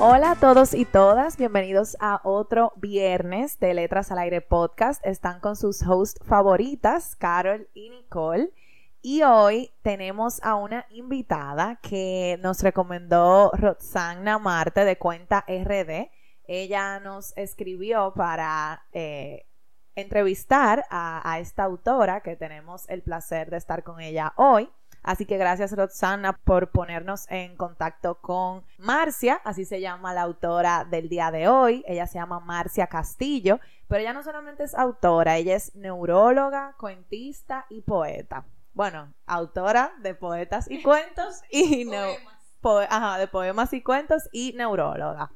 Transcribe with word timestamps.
Hola 0.00 0.30
a 0.30 0.36
todos 0.36 0.74
y 0.74 0.84
todas, 0.84 1.36
bienvenidos 1.36 1.96
a 1.98 2.20
otro 2.22 2.72
viernes 2.76 3.58
de 3.58 3.74
Letras 3.74 4.12
al 4.12 4.18
Aire 4.18 4.40
podcast. 4.40 5.04
Están 5.04 5.40
con 5.40 5.56
sus 5.56 5.82
hosts 5.82 6.20
favoritas, 6.24 7.16
Carol 7.16 7.68
y 7.74 7.90
Nicole. 7.90 8.52
Y 9.02 9.24
hoy 9.24 9.72
tenemos 9.82 10.40
a 10.44 10.54
una 10.54 10.86
invitada 10.90 11.80
que 11.82 12.38
nos 12.40 12.62
recomendó 12.62 13.50
Roxana 13.54 14.38
Marte 14.38 14.84
de 14.84 14.98
Cuenta 14.98 15.44
RD. 15.48 16.12
Ella 16.44 17.00
nos 17.00 17.36
escribió 17.36 18.12
para 18.14 18.84
eh, 18.92 19.46
entrevistar 19.96 20.84
a 20.90 21.40
esta 21.40 21.64
autora 21.64 22.20
que 22.20 22.36
tenemos 22.36 22.88
el 22.88 23.02
placer 23.02 23.50
de 23.50 23.56
estar 23.56 23.82
con 23.82 24.00
ella 24.00 24.32
hoy. 24.36 24.70
Así 25.02 25.24
que 25.24 25.38
gracias 25.38 25.72
Roxana 25.72 26.32
por 26.32 26.70
ponernos 26.70 27.26
en 27.30 27.56
contacto 27.56 28.16
con 28.16 28.64
Marcia, 28.78 29.40
así 29.44 29.64
se 29.64 29.80
llama 29.80 30.12
la 30.12 30.22
autora 30.22 30.84
del 30.84 31.08
día 31.08 31.30
de 31.30 31.48
hoy. 31.48 31.84
Ella 31.86 32.06
se 32.06 32.18
llama 32.18 32.40
Marcia 32.40 32.86
Castillo, 32.86 33.60
pero 33.86 34.00
ella 34.00 34.12
no 34.12 34.22
solamente 34.22 34.64
es 34.64 34.74
autora, 34.74 35.36
ella 35.36 35.56
es 35.56 35.74
neuróloga, 35.74 36.74
cuentista 36.78 37.66
y 37.70 37.82
poeta. 37.82 38.44
Bueno, 38.74 39.12
autora 39.26 39.92
de 40.02 40.14
poetas 40.14 40.70
y 40.70 40.82
cuentos 40.82 41.42
y 41.50 41.84
de 41.84 43.28
poemas 43.30 43.72
y 43.72 43.82
cuentos 43.82 44.28
y 44.32 44.52
neuróloga. 44.52 45.30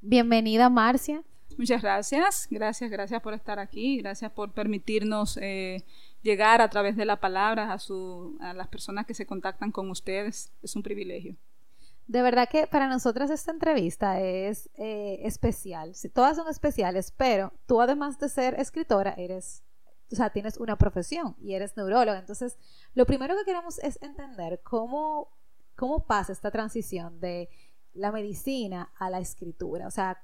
Bienvenida 0.00 0.70
Marcia. 0.70 1.22
Muchas 1.58 1.80
gracias, 1.80 2.48
gracias, 2.50 2.90
gracias 2.90 3.22
por 3.22 3.32
estar 3.32 3.58
aquí, 3.58 3.98
gracias 3.98 4.30
por 4.30 4.52
permitirnos 4.52 5.38
eh, 5.40 5.84
llegar 6.22 6.60
a 6.60 6.70
través 6.70 6.96
de 6.96 7.04
la 7.04 7.20
palabra 7.20 7.72
a, 7.72 7.78
su, 7.78 8.36
a 8.40 8.52
las 8.52 8.68
personas 8.68 9.06
que 9.06 9.14
se 9.14 9.26
contactan 9.26 9.72
con 9.72 9.90
ustedes. 9.90 10.52
Es 10.62 10.76
un 10.76 10.82
privilegio. 10.82 11.36
De 12.06 12.22
verdad 12.22 12.48
que 12.48 12.66
para 12.68 12.88
nosotras 12.88 13.30
esta 13.30 13.50
entrevista 13.50 14.20
es 14.20 14.70
eh, 14.74 15.20
especial. 15.24 15.92
Todas 16.14 16.36
son 16.36 16.48
especiales, 16.48 17.12
pero 17.16 17.52
tú 17.66 17.80
además 17.80 18.18
de 18.20 18.28
ser 18.28 18.58
escritora, 18.60 19.14
eres, 19.16 19.64
o 20.12 20.14
sea, 20.14 20.30
tienes 20.30 20.56
una 20.58 20.76
profesión 20.76 21.34
y 21.40 21.54
eres 21.54 21.76
neuróloga. 21.76 22.18
Entonces, 22.18 22.58
lo 22.94 23.06
primero 23.06 23.36
que 23.36 23.44
queremos 23.44 23.80
es 23.80 24.00
entender 24.02 24.60
cómo, 24.62 25.36
cómo 25.74 26.06
pasa 26.06 26.32
esta 26.32 26.52
transición 26.52 27.18
de 27.18 27.48
la 27.92 28.12
medicina 28.12 28.92
a 28.98 29.10
la 29.10 29.18
escritura. 29.18 29.88
O 29.88 29.90
sea, 29.90 30.22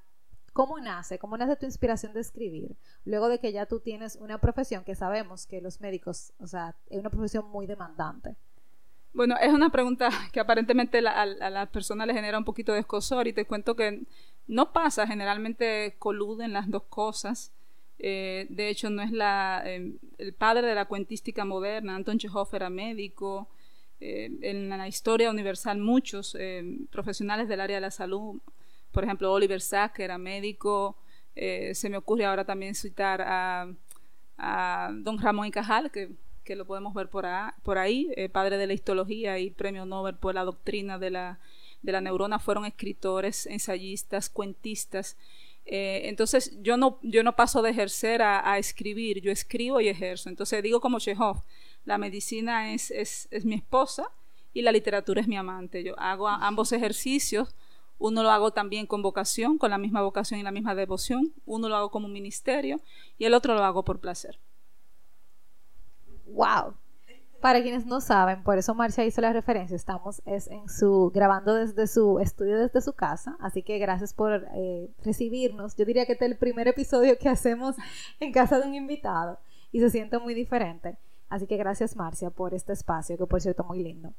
¿Cómo 0.53 0.79
nace? 0.79 1.19
¿Cómo 1.19 1.37
nace 1.39 1.57
tu 1.57 1.65
inspiración 1.65 2.13
de 2.13 2.21
escribir? 2.21 2.77
Luego 3.05 3.29
de 3.29 3.39
que 3.39 3.53
ya 3.53 3.67
tú 3.67 3.81
tienes 3.81 4.17
una 4.17 4.39
profesión 4.39 4.85
que 4.85 4.95
sabemos 4.95 5.47
que 5.47 5.63
los 5.63 5.81
médicos, 5.81 6.33
o 6.39 6.47
sea, 6.47 6.75
es 6.91 6.99
una 6.99 7.09
profesión 7.09 7.51
muy 7.51 7.67
demandante. 7.67 8.37
Bueno, 9.15 9.37
es 9.41 9.53
una 9.53 9.71
pregunta 9.71 10.11
que 10.33 10.41
aparentemente 10.41 10.99
a, 10.99 11.27
la 11.27 11.67
persona 11.67 12.05
le 12.05 12.15
genera 12.15 12.39
un 12.39 12.45
poquito 12.45 12.73
de 12.73 12.81
escosor 12.81 13.27
y 13.29 13.33
te 13.33 13.47
cuento 13.47 13.77
que 13.77 14.03
no 14.47 14.73
pasa, 14.73 15.07
generalmente 15.07 15.97
coluden 15.99 16.53
las 16.53 16.71
dos 16.71 16.85
cosas. 16.85 17.53
Eh, 17.99 18.47
de 18.51 18.69
hecho, 18.69 18.91
no 18.91 19.01
es 19.03 19.13
la, 19.13 19.63
em, 19.65 19.99
el 20.19 20.35
padre 20.35 20.67
de 20.67 20.75
la 20.75 20.87
cuentística 20.87 21.45
moderna, 21.45 21.95
Anton 21.95 22.19
Chekhov 22.19 22.49
era 22.53 22.69
médico. 22.69 23.49
Eh, 24.01 24.31
en 24.43 24.69
la 24.69 24.89
historia 24.89 25.31
universal 25.31 25.79
muchos 25.79 26.35
em, 26.35 26.87
profesionales 26.89 27.47
del 27.49 27.61
área 27.61 27.77
de 27.77 27.83
la 27.83 27.91
salud 27.93 28.41
por 28.93 29.05
ejemplo, 29.05 29.33
Oliver 29.33 29.61
Sacks, 29.61 29.95
que 29.95 30.05
era 30.05 30.19
médico. 30.19 30.97
Eh, 31.35 31.75
se 31.75 31.89
me 31.89 31.97
ocurre 31.97 32.27
ahora 32.27 32.45
también 32.45 32.75
citar 32.75 33.23
a, 33.27 33.69
don 34.93 35.19
Ramón 35.19 35.47
y 35.47 35.51
Cajal, 35.51 35.91
que, 35.91 36.11
lo 36.55 36.67
podemos 36.67 36.93
ver 36.93 37.09
por, 37.09 37.27
por 37.63 37.79
ahí, 37.79 38.13
eh, 38.17 38.29
padre 38.29 38.59
de 38.59 38.67
la 38.67 38.75
histología 38.75 39.39
y 39.39 39.51
premio 39.51 39.87
Nobel 39.87 40.17
por 40.17 40.35
la 40.35 40.45
doctrina 40.45 40.99
de 40.99 41.11
la, 41.11 41.39
de 41.81 41.93
la 41.93 42.03
neurona, 42.03 42.39
fueron 42.39 42.67
escritores, 42.67 43.47
ensayistas, 43.47 44.29
cuentistas. 44.29 45.17
Eh, 45.65 46.03
entonces 46.05 46.61
yo 46.61 46.77
no, 46.77 46.99
yo 47.03 47.23
no 47.23 47.37
paso 47.37 47.63
de 47.63 47.71
ejercer 47.71 48.21
a, 48.21 48.59
escribir, 48.59 49.21
yo 49.23 49.31
escribo 49.33 49.81
y 49.81 49.89
ejerzo. 49.89 50.29
Entonces 50.29 50.63
digo 50.63 50.81
como 50.81 50.99
Chekhov, 50.99 51.43
la 51.85 51.97
medicina 51.97 52.75
es, 52.75 52.91
es, 52.91 53.29
es 53.31 53.45
mi 53.45 53.55
esposa 53.55 54.11
y 54.53 54.63
la 54.63 54.73
literatura 54.73 55.21
es 55.21 55.29
mi 55.29 55.37
amante. 55.37 55.83
Yo 55.83 55.99
hago 55.99 56.29
ambos 56.29 56.73
ejercicios 56.73 57.55
uno 58.03 58.25
lo 58.25 58.31
hago 58.33 58.51
también 58.51 58.87
con 58.87 59.01
vocación, 59.01 59.59
con 59.59 59.71
la 59.71 59.79
misma 59.79 60.03
vocación 60.03 60.41
y 60.41 60.43
la 60.43 60.51
misma 60.51 60.75
devoción. 60.75 61.33
Uno 61.47 61.69
lo 61.69 61.77
hago 61.77 61.91
como 61.93 62.07
un 62.07 62.13
ministerio 62.13 62.81
y 63.17 63.27
el 63.27 63.35
otro 63.35 63.55
lo 63.55 63.65
hago 63.65 63.85
por 63.85 64.01
placer. 64.01 64.41
¡Wow! 66.27 66.75
Para 67.41 67.63
quienes 67.63 67.87
no 67.87 68.01
saben, 68.01 68.43
por 68.43 68.59
eso 68.59 68.75
Marcia 68.75 69.05
hizo 69.05 69.21
la 69.21 69.33
referencia, 69.33 69.77
estamos 69.77 70.21
es 70.27 70.49
en 70.49 70.69
su 70.69 71.11
grabando 71.15 71.55
desde 71.55 71.87
su 71.87 72.19
estudio 72.19 72.59
desde 72.59 72.81
su 72.81 72.93
casa, 72.93 73.37
así 73.41 73.63
que 73.63 73.79
gracias 73.79 74.15
por 74.15 74.49
eh, 74.55 74.91
recibirnos. 75.05 75.77
Yo 75.77 75.85
diría 75.85 76.05
que 76.05 76.13
este 76.13 76.25
es 76.25 76.33
el 76.33 76.39
primer 76.39 76.67
episodio 76.67 77.17
que 77.19 77.29
hacemos 77.29 77.77
en 78.19 78.33
casa 78.33 78.59
de 78.59 78.67
un 78.67 78.75
invitado 78.75 79.39
y 79.71 79.79
se 79.79 79.91
siente 79.91 80.19
muy 80.19 80.35
diferente. 80.35 80.99
Así 81.29 81.47
que 81.47 81.57
gracias 81.57 81.95
Marcia 81.95 82.31
por 82.31 82.53
este 82.53 82.73
espacio, 82.73 83.17
que 83.17 83.27
por 83.27 83.41
cierto 83.41 83.63
muy 83.63 83.83
lindo. 83.83 84.13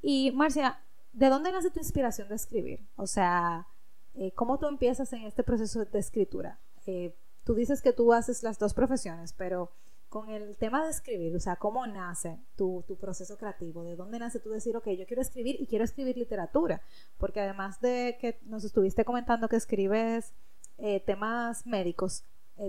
Y 0.00 0.30
Marcia, 0.32 0.80
¿de 1.16 1.30
dónde 1.30 1.50
nace 1.50 1.70
tu 1.70 1.80
inspiración 1.80 2.28
de 2.28 2.34
escribir? 2.34 2.86
O 2.96 3.06
sea, 3.06 3.66
eh, 4.14 4.32
¿cómo 4.32 4.58
tú 4.58 4.68
empiezas 4.68 5.12
en 5.14 5.22
este 5.22 5.42
proceso 5.42 5.84
de 5.84 5.98
escritura? 5.98 6.60
Eh, 6.86 7.16
tú 7.42 7.54
dices 7.54 7.82
que 7.82 7.92
tú 7.92 8.12
haces 8.12 8.42
las 8.42 8.58
dos 8.58 8.74
profesiones, 8.74 9.32
pero 9.32 9.72
con 10.10 10.28
el 10.28 10.56
tema 10.56 10.84
de 10.84 10.90
escribir, 10.90 11.34
o 11.34 11.40
sea, 11.40 11.56
¿cómo 11.56 11.86
nace 11.86 12.38
tu, 12.54 12.84
proceso 13.00 13.36
creativo? 13.38 13.82
¿De 13.82 13.96
dónde 13.96 14.18
nace 14.18 14.40
tú 14.40 14.50
decir, 14.50 14.76
ok, 14.76 14.88
yo 14.90 15.06
quiero 15.06 15.22
escribir 15.22 15.56
y 15.58 15.66
quiero 15.66 15.84
escribir 15.84 16.16
literatura? 16.16 16.82
Porque 17.16 17.40
además 17.40 17.80
de 17.80 18.18
que 18.20 18.38
nos 18.44 18.64
estuviste 18.64 19.04
comentando 19.04 19.48
que 19.48 19.56
escribes 19.56 20.34
eh, 20.78 21.00
temas 21.00 21.66
médicos, 21.66 22.24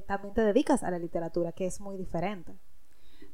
también 0.06 0.34
te 0.34 0.41
dedicas 0.41 0.84
a 0.84 0.91
la 0.91 1.00
literatura, 1.00 1.53
que 1.53 1.66
es 1.66 1.79
muy 1.79 1.96
diferente. 1.96 2.58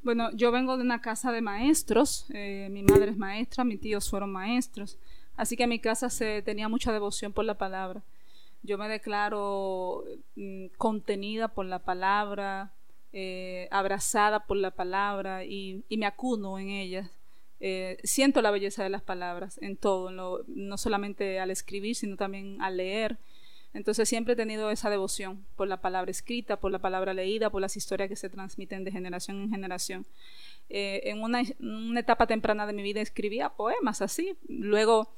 Bueno, 0.04 0.32
yo 0.34 0.52
vengo 0.52 0.76
de 0.76 0.84
una 0.84 1.00
casa 1.00 1.32
de 1.32 1.42
maestros, 1.42 2.26
eh, 2.34 2.68
mi 2.70 2.84
madre 2.84 3.12
es 3.12 3.18
maestra, 3.18 3.64
mis 3.64 3.80
tíos 3.80 4.10
fueron 4.10 4.34
maestros, 4.34 4.98
así 5.38 5.56
que 5.56 5.64
en 5.64 5.70
mi 5.70 5.80
casa 5.80 6.10
se 6.10 6.42
tenía 6.42 6.68
mucha 6.68 6.92
devoción 6.92 7.32
por 7.32 7.46
la 7.46 7.58
palabra. 7.58 8.04
Yo 8.64 8.78
me 8.78 8.90
declaro 8.90 10.04
mm, 10.36 10.68
contenida 10.78 11.48
por 11.48 11.66
la 11.68 11.80
palabra, 11.80 12.74
eh, 13.14 13.70
abrazada 13.72 14.46
por 14.46 14.58
la 14.58 14.72
palabra 14.72 15.46
y, 15.46 15.86
me 15.90 16.06
acuno 16.06 16.60
en 16.60 16.70
ella. 16.70 17.10
Eh, 17.62 17.98
siento 18.04 18.42
la 18.42 18.52
belleza 18.52 18.84
de 18.84 18.90
las 18.90 19.04
palabras 19.04 19.58
en 19.62 19.78
todo, 19.78 20.12
no 20.48 20.78
solamente 20.78 21.40
al 21.40 21.50
escribir, 21.50 21.96
sino 21.96 22.18
también 22.18 22.62
al 22.62 22.76
leer. 22.76 23.20
Entonces 23.74 24.08
siempre 24.08 24.34
he 24.34 24.36
tenido 24.36 24.70
esa 24.70 24.90
devoción 24.90 25.46
por 25.56 25.68
la 25.68 25.82
palabra 25.82 26.12
escrita, 26.12 26.60
por 26.60 26.72
la 26.72 26.80
palabra 26.80 27.14
leída, 27.14 27.50
por 27.50 27.62
las 27.62 27.76
historias 27.76 28.08
que 28.08 28.16
se 28.16 28.30
transmiten 28.30 28.84
de 28.84 28.92
generación 28.92 29.42
en 29.42 29.50
generación. 29.50 30.06
Eh, 30.70 31.02
en 31.06 31.24
una, 31.24 31.42
etapa 32.00 32.28
temprana 32.28 32.68
de 32.68 32.74
mi 32.74 32.84
vida 32.84 33.02
escribía 33.02 33.50
poemas 33.50 34.02
así. 34.02 34.36
Luego 34.48 35.12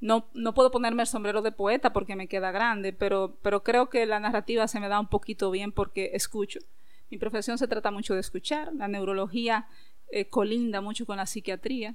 no, 0.00 0.28
no 0.34 0.52
puedo 0.52 0.70
ponerme 0.70 1.02
el 1.02 1.08
sombrero 1.08 1.40
de 1.40 1.52
poeta 1.52 1.92
porque 1.92 2.14
me 2.14 2.28
queda 2.28 2.52
grande, 2.52 2.92
pero, 2.92 3.38
pero 3.42 3.62
creo 3.62 3.88
que 3.88 4.04
la 4.04 4.20
narrativa 4.20 4.68
se 4.68 4.80
me 4.80 4.88
da 4.88 5.00
un 5.00 5.08
poquito 5.08 5.50
bien 5.50 5.72
porque 5.72 6.10
escucho. 6.12 6.60
Mi 7.10 7.16
profesión 7.16 7.56
se 7.56 7.68
trata 7.68 7.90
mucho 7.90 8.12
de 8.14 8.20
escuchar. 8.20 8.74
La 8.74 8.88
neurología 8.88 9.66
eh, 10.10 10.28
colinda 10.28 10.82
mucho 10.82 11.06
con 11.06 11.16
la 11.16 11.26
psiquiatría. 11.26 11.94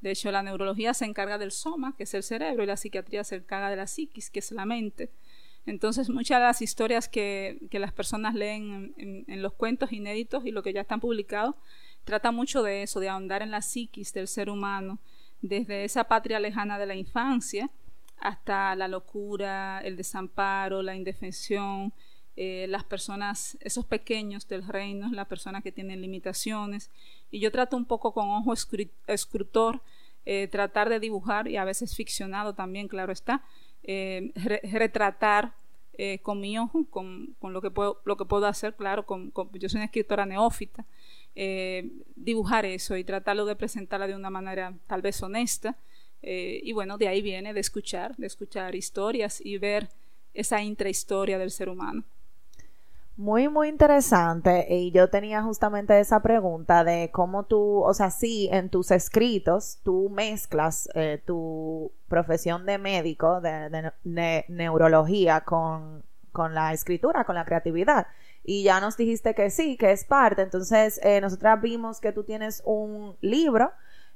De 0.00 0.12
hecho, 0.12 0.30
la 0.30 0.42
neurología 0.42 0.94
se 0.94 1.04
encarga 1.04 1.38
del 1.38 1.50
soma, 1.50 1.96
que 1.96 2.04
es 2.04 2.14
el 2.14 2.22
cerebro, 2.22 2.62
y 2.62 2.66
la 2.66 2.76
psiquiatría 2.76 3.24
se 3.24 3.36
encarga 3.36 3.70
de 3.70 3.76
la 3.76 3.88
psiquis, 3.88 4.30
que 4.30 4.38
es 4.38 4.52
la 4.52 4.64
mente. 4.64 5.10
Entonces, 5.68 6.08
muchas 6.08 6.40
de 6.40 6.46
las 6.46 6.62
historias 6.62 7.10
que, 7.10 7.58
las 7.72 7.92
personas 7.92 8.34
leen 8.34 8.94
en, 8.96 9.42
los 9.42 9.52
cuentos 9.52 9.92
inéditos 9.92 10.46
y 10.46 10.50
lo 10.50 10.62
que 10.62 10.72
ya 10.72 10.80
están 10.80 10.98
publicados, 10.98 11.56
trata 12.04 12.32
mucho 12.32 12.62
de 12.62 12.82
eso, 12.82 13.00
de 13.00 13.10
ahondar 13.10 13.42
en 13.42 13.50
la 13.50 13.60
psiquis 13.60 14.14
del 14.14 14.28
ser 14.28 14.48
humano, 14.48 14.98
desde 15.42 15.84
esa 15.84 16.04
patria 16.04 16.40
lejana 16.40 16.78
de 16.78 16.86
la 16.86 16.94
infancia 16.94 17.70
hasta 18.16 18.74
la 18.76 18.88
locura, 18.88 19.80
el 19.84 19.98
desamparo, 19.98 20.82
la 20.82 20.96
indefensión, 20.96 21.92
eh, 22.34 22.64
las 22.70 22.84
personas, 22.84 23.58
esos 23.60 23.84
pequeños 23.84 24.48
del 24.48 24.66
reino, 24.66 25.10
las 25.12 25.26
personas 25.26 25.62
que 25.62 25.70
tienen 25.70 26.00
limitaciones. 26.00 26.90
Y 27.30 27.40
yo 27.40 27.52
trato 27.52 27.76
un 27.76 27.84
poco 27.84 28.14
con 28.14 28.30
ojo 28.30 28.54
escrutor, 29.06 29.82
eh, 30.24 30.48
tratar 30.48 30.88
de 30.88 30.98
dibujar 30.98 31.46
y 31.46 31.58
a 31.58 31.64
veces 31.64 31.94
ficcionado 31.94 32.54
también, 32.54 32.88
claro 32.88 33.12
está, 33.12 33.44
eh, 33.82 34.32
retratar 34.34 35.57
con 36.22 36.40
mi 36.40 36.58
ojo, 36.58 36.86
con, 36.90 37.34
lo, 37.42 37.60
que 37.60 37.70
puedo, 37.70 38.00
lo 38.04 38.16
que 38.16 38.24
puedo 38.24 38.46
hacer, 38.46 38.76
claro, 38.76 39.04
con, 39.04 39.32
yo 39.54 39.68
soy 39.68 39.78
una 39.78 39.86
escritora 39.86 40.26
neófita, 40.26 40.84
dibujar 42.14 42.66
eso 42.66 42.96
y 42.96 43.04
tratarlo 43.04 43.44
de 43.46 43.56
presentarla 43.56 44.06
de 44.06 44.14
una 44.14 44.30
manera 44.30 44.74
tal 44.86 45.02
vez 45.02 45.22
honesta. 45.22 45.76
y 46.22 46.72
bueno, 46.72 46.98
de 46.98 47.08
ahí 47.08 47.20
viene 47.22 47.52
de 47.52 47.60
escuchar, 47.60 48.16
de 48.16 48.26
escuchar 48.26 48.74
historias 48.74 49.40
y 49.44 49.58
ver 49.58 49.88
esa 50.34 50.62
intrahistoria 50.62 51.38
del 51.38 51.50
ser 51.50 51.68
humano. 51.68 52.04
Muy, 53.18 53.48
muy 53.48 53.68
interesante. 53.68 54.66
Y 54.70 54.92
yo 54.92 55.10
tenía 55.10 55.42
justamente 55.42 55.98
esa 55.98 56.22
pregunta 56.22 56.84
de 56.84 57.10
cómo 57.12 57.46
tú, 57.46 57.82
o 57.82 57.92
sea, 57.92 58.10
sí, 58.12 58.48
en 58.52 58.70
tus 58.70 58.92
escritos 58.92 59.80
tú 59.82 60.08
mezclas 60.08 60.88
eh, 60.94 61.20
tu 61.26 61.90
profesión 62.08 62.64
de 62.64 62.78
médico, 62.78 63.40
de, 63.40 63.92
neurología, 64.48 65.40
con, 65.40 66.04
la 66.52 66.72
escritura, 66.72 67.24
con 67.24 67.34
la 67.34 67.44
creatividad. 67.44 68.06
Y 68.44 68.62
ya 68.62 68.78
nos 68.80 68.96
dijiste 68.96 69.34
que 69.34 69.50
sí, 69.50 69.76
que 69.76 69.90
es 69.90 70.04
parte. 70.04 70.42
Entonces, 70.42 71.00
eh, 71.02 71.20
nosotras 71.20 71.60
vimos 71.60 72.00
que 72.00 72.12
tú 72.12 72.22
tienes 72.22 72.62
un 72.64 73.16
libro 73.20 73.72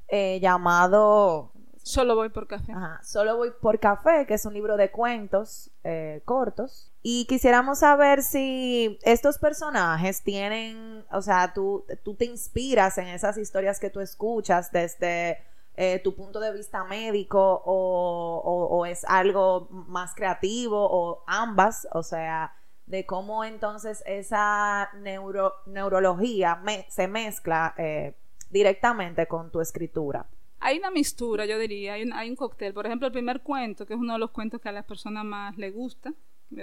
eh, 0.07 0.39
llamado 0.41 1.52
Solo 1.83 2.15
voy 2.15 2.29
por 2.29 2.47
café. 2.47 2.73
Solo 3.03 3.37
voy 3.37 3.51
por 3.61 3.81
café, 3.81 4.25
que 4.27 4.35
es 4.35 4.47
un 4.47 4.55
libro 4.55 4.77
de 4.77 4.93
cuentos 4.93 5.71
eh, 5.83 6.23
cortos. 6.25 6.93
Y 7.03 7.27
quisiéramos 7.27 7.81
saber 7.81 8.23
si 8.23 8.99
estos 9.03 9.39
personajes 9.39 10.23
tienen, 10.23 11.05
o 11.11 11.21
sea, 11.21 11.53
tú, 11.53 11.85
tú 12.05 12.15
te 12.15 12.25
inspiras 12.25 12.99
en 12.99 13.09
esas 13.09 13.37
historias 13.37 13.81
que 13.81 13.91
tú 13.91 14.01
escuchas 14.01 14.71
desde 14.71 15.39
eh, 15.75 16.01
tu 16.05 16.15
punto 16.15 16.39
de 16.39 16.53
vista 16.53 16.85
médico 16.85 17.63
o, 17.65 18.69
o, 18.71 18.87
es 18.87 19.05
algo 19.07 19.67
más 19.71 20.15
creativo 20.15 20.79
o 20.89 21.25
ambas, 21.27 21.89
o 21.93 22.05
sea, 22.05 22.55
de 22.87 23.05
cómo 23.07 23.43
entonces 23.43 24.05
esa 24.07 24.89
neuro, 25.01 25.55
neurología 25.67 26.63
se 26.89 27.09
mezcla 27.09 27.75
eh, 27.77 28.15
directamente 28.51 29.27
con 29.27 29.51
tu 29.51 29.61
escritura 29.61 30.27
hay 30.63 30.79
una 30.79 30.93
mistura, 30.93 31.45
yo 31.45 31.59
diría, 31.59 31.95
hay 31.95 32.05
un, 32.05 32.13
hay 32.13 32.31
un 32.31 32.37
cóctel. 32.37 32.73
Por 32.73 32.87
ejemplo, 32.87 33.09
el 33.09 33.13
primer 33.13 33.41
cuento, 33.41 33.85
que 33.85 33.95
es 33.95 34.01
uno 34.01 34.13
de 34.13 34.19
los 34.21 34.31
cuentos 34.31 34.61
que 34.61 34.69
a 34.69 34.73
las 34.73 34.85
personas 34.85 35.25
más 35.25 35.59
les 35.59 35.75
gusta, 35.75 36.15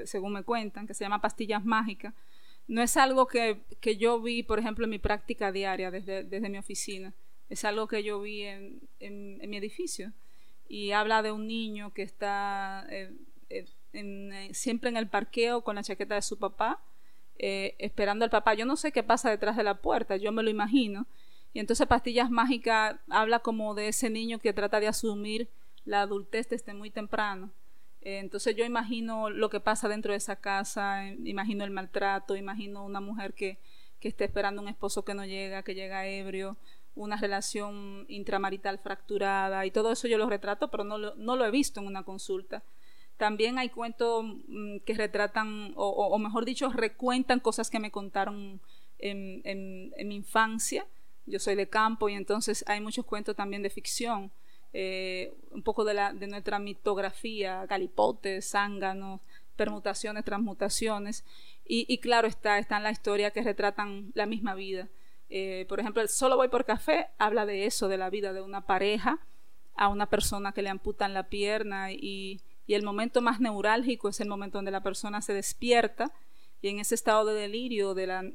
según 0.05 0.33
me 0.33 0.43
cuentan, 0.43 0.87
que 0.87 0.93
se 0.93 1.03
llama 1.03 1.21
Pastillas 1.21 1.65
Mágicas, 1.65 2.13
no 2.67 2.81
es 2.81 2.95
algo 2.95 3.27
que, 3.27 3.61
que 3.81 3.97
yo 3.97 4.21
vi, 4.21 4.41
por 4.43 4.57
ejemplo, 4.57 4.85
en 4.85 4.91
mi 4.91 4.99
práctica 4.99 5.51
diaria 5.51 5.91
desde, 5.91 6.23
desde 6.23 6.49
mi 6.49 6.57
oficina. 6.57 7.13
Es 7.49 7.65
algo 7.65 7.87
que 7.87 8.03
yo 8.03 8.21
vi 8.21 8.43
en, 8.43 8.79
en, 8.99 9.49
mi 9.49 9.57
edificio. 9.57 10.13
Y 10.69 10.91
habla 10.91 11.21
de 11.21 11.31
un 11.31 11.47
niño 11.47 11.91
que 11.93 12.03
está 12.03 12.85
eh, 12.89 13.11
eh, 13.49 13.65
eh, 13.91 14.49
siempre 14.53 14.89
en 14.89 14.97
el 14.97 15.09
parqueo 15.09 15.61
con 15.63 15.75
la 15.75 15.83
chaqueta 15.83 16.15
de 16.15 16.21
su 16.21 16.37
papá, 16.39 16.81
esperando 17.37 18.23
al 18.23 18.31
papá. 18.31 18.53
Yo 18.53 18.65
no 18.65 18.75
sé 18.75 18.91
qué 18.91 19.03
pasa 19.03 19.29
detrás 19.29 19.57
de 19.57 19.63
la 19.63 19.81
puerta, 19.81 20.15
yo 20.15 20.31
me 20.31 20.43
lo 20.43 20.49
imagino 20.49 21.05
y 21.53 21.59
entonces 21.59 21.87
Pastillas 21.87 22.29
Mágicas 22.29 22.97
habla 23.09 23.39
como 23.39 23.73
de 23.73 23.87
ese 23.87 24.09
niño 24.09 24.39
que 24.39 24.53
trata 24.53 24.79
de 24.79 24.87
asumir 24.87 25.49
la 25.85 26.01
adultez 26.01 26.47
desde 26.49 26.73
muy 26.73 26.91
temprano. 26.91 27.51
Eh, 28.01 28.19
entonces 28.19 28.55
yo 28.55 28.65
imagino 28.65 29.29
lo 29.29 29.49
que 29.49 29.59
pasa 29.59 29.89
dentro 29.89 30.11
de 30.11 30.17
esa 30.17 30.35
casa, 30.35 31.07
eh, 31.07 31.17
imagino 31.25 31.63
el 31.63 31.71
maltrato, 31.71 32.35
imagino 32.35 32.85
una 32.85 33.01
mujer 33.01 33.33
que, 33.33 33.57
que 33.99 34.07
esté 34.09 34.25
esperando 34.25 34.61
un 34.61 34.67
esposo 34.67 35.03
que 35.03 35.15
no 35.15 35.25
llega, 35.25 35.63
que 35.63 35.75
llega 35.75 36.07
ebrio, 36.07 36.55
una 36.95 37.17
relación 37.17 38.05
intramarital 38.09 38.77
fracturada 38.79 39.65
y 39.65 39.71
todo 39.71 39.91
eso 39.91 40.07
yo 40.07 40.17
lo 40.17 40.29
retrato, 40.29 40.69
pero 40.69 40.83
no 40.83 40.97
lo, 40.97 41.15
no 41.15 41.35
lo 41.35 41.45
he 41.45 41.51
visto 41.51 41.79
en 41.79 41.87
una 41.87 42.03
consulta. 42.03 42.63
También 43.17 43.57
hay 43.57 43.69
cuentos 43.69 44.23
mm, 44.47 44.77
que 44.85 44.93
retratan, 44.93 45.73
o, 45.75 46.17
mejor 46.19 46.45
dicho, 46.45 46.69
recuentan 46.69 47.39
cosas 47.39 47.69
que 47.69 47.79
me 47.79 47.91
contaron 47.91 48.61
en 48.99 50.07
mi 50.07 50.15
infancia 50.15 50.85
yo 51.29 51.39
soy 51.39 51.55
de 51.55 51.69
campo 51.69 52.09
y 52.09 52.15
entonces 52.15 52.63
hay 52.67 52.81
muchos 52.81 53.05
cuentos 53.05 53.35
también 53.35 53.61
de 53.63 53.69
ficción, 53.69 54.31
eh, 54.73 55.33
un 55.51 55.63
poco 55.63 55.83
de, 55.83 55.93
la, 55.93 56.13
de 56.13 56.27
nuestra 56.27 56.59
mitografía, 56.59 57.65
galipotes, 57.65 58.51
zánganos, 58.51 59.21
permutaciones, 59.55 60.23
transmutaciones, 60.23 61.25
y, 61.71 61.99
claro 61.99 62.27
está, 62.27 62.57
está 62.57 62.77
en 62.77 62.83
la 62.83 62.89
historia 62.89 63.29
que 63.29 63.43
retratan 63.43 64.11
la 64.15 64.25
misma 64.25 64.55
vida. 64.55 64.89
Eh, 65.29 65.67
por 65.69 65.79
ejemplo, 65.79 66.01
el 66.01 66.09
Solo 66.09 66.35
voy 66.35 66.47
por 66.47 66.65
café 66.65 67.09
habla 67.19 67.45
de 67.45 67.67
eso, 67.67 67.87
de 67.87 67.97
la 67.97 68.09
vida 68.09 68.33
de 68.33 68.41
una 68.41 68.65
pareja 68.65 69.19
a 69.75 69.87
una 69.87 70.07
persona 70.07 70.51
que 70.51 70.63
le 70.63 70.69
amputan 70.69 71.13
la 71.13 71.29
pierna 71.29 71.91
y, 71.91 72.41
el 72.67 72.83
momento 72.83 73.19
más 73.21 73.39
neurálgico 73.39 74.09
es 74.09 74.19
el 74.19 74.27
momento 74.29 74.59
donde 74.59 74.69
la 74.69 74.83
persona 74.83 75.23
se 75.23 75.33
despierta 75.33 76.11
y 76.61 76.67
en 76.67 76.79
ese 76.79 76.93
estado 76.93 77.25
de 77.25 77.33
delirio, 77.33 77.95
del 77.95 78.31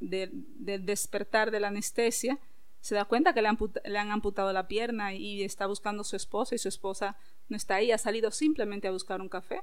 despertar 0.85 1.53
de 1.53 1.61
la 1.61 1.69
anestesia, 1.69 2.41
se 2.85 2.95
da 2.95 3.07
cuenta 3.07 3.33
que 3.33 3.41
le 3.41 3.49
han, 3.49 4.11
amputado 4.11 4.53
la 4.53 4.69
pierna 4.69 5.15
y 5.15 5.43
está 5.43 5.67
buscando 5.67 6.03
a 6.03 6.05
su 6.05 6.17
esposa 6.17 6.55
y 6.55 6.59
su 6.59 6.69
esposa 6.69 7.17
no 7.49 7.57
está 7.57 7.77
ahí, 7.77 7.91
ha 7.91 7.97
salido 7.97 8.31
simplemente 8.31 8.87
a 8.87 8.91
buscar 8.91 9.23
un 9.23 9.31
café. 9.31 9.63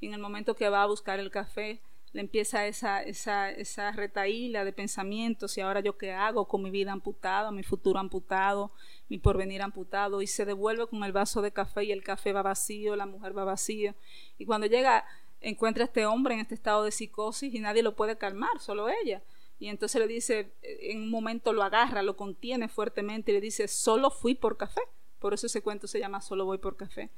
Y 0.00 0.06
en 0.06 0.14
el 0.14 0.20
momento 0.22 0.56
que 0.56 0.70
va 0.70 0.82
a 0.82 0.86
buscar 0.86 1.20
el 1.20 1.30
café, 1.30 1.82
le 2.12 2.22
empieza 2.22 2.66
esa, 2.66 3.02
esa, 3.02 3.50
esa 3.50 3.92
retaíla 3.92 4.64
de 4.64 4.72
pensamientos 4.72 5.58
y 5.58 5.60
ahora 5.60 5.80
yo 5.80 5.98
qué 5.98 6.12
hago 6.12 6.48
con 6.48 6.62
mi 6.62 6.70
vida 6.70 6.92
amputada, 6.92 7.50
mi 7.50 7.62
futuro 7.62 7.98
amputado, 7.98 8.72
mi 9.10 9.18
porvenir 9.18 9.60
amputado 9.60 10.22
y 10.22 10.26
se 10.26 10.46
devuelve 10.46 10.86
con 10.86 11.04
el 11.04 11.12
vaso 11.12 11.42
de 11.42 11.52
café 11.52 11.84
y 11.84 11.92
el 11.92 12.02
café 12.02 12.32
va 12.32 12.40
vacío, 12.40 12.96
la 12.96 13.04
mujer 13.04 13.36
va 13.36 13.44
vacío 13.44 13.94
y 14.38 14.46
cuando 14.46 14.66
llega 14.66 15.04
encuentra 15.42 15.84
a 15.84 15.86
este 15.88 16.06
hombre 16.06 16.32
en 16.32 16.40
este 16.40 16.54
estado 16.54 16.84
de 16.84 16.90
psicosis 16.90 17.52
y 17.52 17.60
nadie 17.60 17.82
lo 17.82 17.96
puede 17.96 18.16
calmar, 18.16 18.60
solo 18.60 18.88
ella 18.88 19.22
y 19.62 19.68
entonces 19.68 20.00
le 20.00 20.08
dice, 20.08 20.50
en 20.62 21.02
un 21.02 21.08
momento 21.08 21.52
lo 21.52 21.62
agarra, 21.62 22.02
lo 22.02 22.16
contiene 22.16 22.68
fuertemente 22.68 23.30
y 23.30 23.34
le 23.34 23.40
dice, 23.40 23.68
solo 23.68 24.10
fui 24.10 24.34
por 24.34 24.56
café. 24.56 24.80
Por 25.20 25.34
eso 25.34 25.46
ese 25.46 25.62
cuento 25.62 25.86
se 25.86 26.00
llama 26.00 26.20
Solo 26.20 26.44
voy 26.44 26.58
por 26.58 26.76
café. 26.76 27.10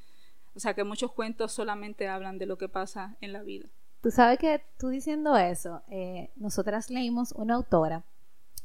O 0.54 0.60
sea 0.60 0.74
que 0.74 0.84
muchos 0.84 1.10
cuentos 1.12 1.52
solamente 1.52 2.06
hablan 2.06 2.36
de 2.36 2.44
lo 2.44 2.58
que 2.58 2.68
pasa 2.68 3.16
en 3.22 3.32
la 3.32 3.42
vida. 3.42 3.70
Tú 4.02 4.10
sabes 4.10 4.38
que 4.38 4.62
tú 4.78 4.88
diciendo 4.88 5.38
eso, 5.38 5.80
eh, 5.88 6.32
nosotras 6.36 6.90
leímos 6.90 7.32
una 7.32 7.54
autora 7.54 8.04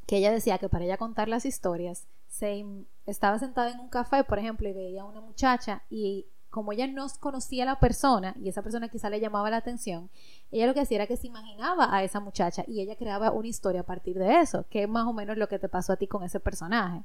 que 0.05 0.17
ella 0.17 0.31
decía 0.31 0.57
que 0.57 0.67
para 0.67 0.83
ella 0.83 0.97
contar 0.97 1.29
las 1.29 1.45
historias, 1.45 2.05
se 2.27 2.65
estaba 3.05 3.39
sentada 3.39 3.71
en 3.71 3.79
un 3.79 3.87
café, 3.87 4.25
por 4.25 4.39
ejemplo, 4.39 4.67
y 4.67 4.73
veía 4.73 5.03
a 5.03 5.05
una 5.05 5.21
muchacha 5.21 5.83
y 5.89 6.25
como 6.49 6.71
ella 6.71 6.87
no 6.87 7.05
conocía 7.19 7.63
a 7.63 7.65
la 7.65 7.79
persona 7.79 8.35
y 8.41 8.49
esa 8.49 8.61
persona 8.61 8.89
quizá 8.89 9.09
le 9.09 9.19
llamaba 9.19 9.49
la 9.49 9.57
atención, 9.57 10.09
ella 10.51 10.67
lo 10.67 10.73
que 10.73 10.81
hacía 10.81 10.97
era 10.97 11.07
que 11.07 11.17
se 11.17 11.27
imaginaba 11.27 11.93
a 11.95 12.03
esa 12.03 12.19
muchacha 12.19 12.63
y 12.67 12.81
ella 12.81 12.95
creaba 12.95 13.31
una 13.31 13.47
historia 13.47 13.81
a 13.81 13.85
partir 13.85 14.17
de 14.17 14.39
eso, 14.39 14.65
que 14.69 14.83
es 14.83 14.89
más 14.89 15.05
o 15.05 15.13
menos 15.13 15.37
lo 15.37 15.47
que 15.47 15.59
te 15.59 15.69
pasó 15.69 15.93
a 15.93 15.97
ti 15.97 16.07
con 16.07 16.23
ese 16.23 16.39
personaje. 16.39 17.03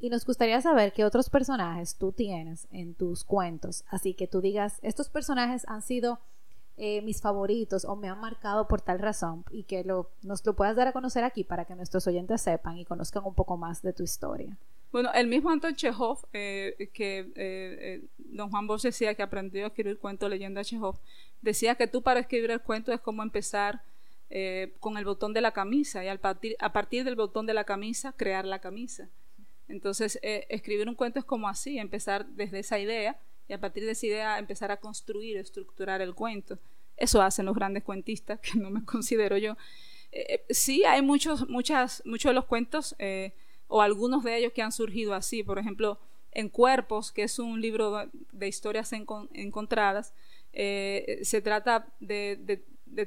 Y 0.00 0.10
nos 0.10 0.26
gustaría 0.26 0.60
saber 0.60 0.92
qué 0.92 1.04
otros 1.04 1.30
personajes 1.30 1.94
tú 1.96 2.12
tienes 2.12 2.66
en 2.72 2.94
tus 2.94 3.24
cuentos, 3.24 3.84
así 3.88 4.14
que 4.14 4.26
tú 4.26 4.40
digas, 4.40 4.78
estos 4.82 5.08
personajes 5.08 5.64
han 5.68 5.82
sido 5.82 6.18
eh, 6.76 7.02
mis 7.02 7.20
favoritos 7.20 7.84
o 7.84 7.94
me 7.94 8.08
han 8.08 8.18
marcado 8.18 8.66
por 8.66 8.80
tal 8.80 8.98
razón 8.98 9.44
y 9.50 9.64
que 9.64 9.84
lo, 9.84 10.10
nos 10.22 10.44
lo 10.44 10.56
puedas 10.56 10.74
dar 10.74 10.88
a 10.88 10.92
conocer 10.92 11.22
aquí 11.22 11.44
para 11.44 11.66
que 11.66 11.76
nuestros 11.76 12.06
oyentes 12.06 12.40
sepan 12.40 12.78
y 12.78 12.84
conozcan 12.84 13.24
un 13.24 13.34
poco 13.34 13.56
más 13.56 13.82
de 13.82 13.92
tu 13.92 14.02
historia. 14.02 14.58
Bueno, 14.92 15.10
el 15.14 15.26
mismo 15.26 15.48
Anton 15.50 15.74
Chekhov, 15.74 16.18
eh, 16.34 16.90
que 16.92 17.20
eh, 17.20 17.32
eh, 17.34 18.02
don 18.18 18.50
Juan 18.50 18.66
Bosch 18.66 18.82
decía 18.82 19.14
que 19.14 19.22
aprendió 19.22 19.64
a 19.64 19.68
escribir 19.68 19.98
cuento 19.98 20.28
leyendo 20.28 20.60
a 20.60 20.64
Chekhov, 20.64 21.00
decía 21.40 21.76
que 21.76 21.86
tú 21.86 22.02
para 22.02 22.20
escribir 22.20 22.50
el 22.50 22.60
cuento 22.60 22.92
es 22.92 23.00
como 23.00 23.22
empezar 23.22 23.82
con 24.80 24.96
el 24.96 25.04
botón 25.04 25.34
de 25.34 25.42
la 25.42 25.50
camisa 25.50 26.02
y 26.02 26.08
al 26.08 26.18
partir, 26.18 26.56
a 26.58 26.72
partir 26.72 27.04
del 27.04 27.16
botón 27.16 27.44
de 27.44 27.52
la 27.52 27.64
camisa 27.64 28.14
crear 28.16 28.46
la 28.46 28.60
camisa. 28.60 29.10
Entonces, 29.68 30.18
escribir 30.22 30.88
un 30.88 30.94
cuento 30.94 31.18
es 31.18 31.26
como 31.26 31.50
así, 31.50 31.76
empezar 31.78 32.24
desde 32.24 32.60
esa 32.60 32.78
idea 32.78 33.20
y 33.46 33.52
a 33.52 33.60
partir 33.60 33.84
de 33.84 33.90
esa 33.90 34.06
idea 34.06 34.38
empezar 34.38 34.70
a 34.70 34.78
construir, 34.78 35.36
estructurar 35.36 36.00
el 36.00 36.14
cuento. 36.14 36.58
Eso 36.96 37.20
hacen 37.20 37.44
los 37.44 37.54
grandes 37.54 37.82
cuentistas, 37.82 38.40
que 38.52 38.58
no 38.58 38.70
me 38.70 38.82
considero 38.86 39.36
yo. 39.36 39.58
sí, 40.48 40.82
hay 40.84 41.02
muchos, 41.02 41.46
muchas, 41.50 42.02
muchos 42.06 42.30
de 42.30 42.34
los 42.34 42.46
cuentos 42.46 42.96
o 43.74 43.80
algunos 43.80 44.22
de 44.22 44.36
ellos 44.36 44.52
que 44.52 44.60
han 44.60 44.70
surgido 44.70 45.14
así. 45.14 45.42
Por 45.42 45.58
ejemplo, 45.58 45.98
En 46.30 46.50
Cuerpos, 46.50 47.10
que 47.10 47.22
es 47.22 47.38
un 47.38 47.62
libro 47.62 48.10
de 48.30 48.46
historias 48.46 48.92
encontradas, 48.92 50.12
eh, 50.52 51.20
se 51.22 51.40
trata 51.40 51.86
de, 51.98 52.62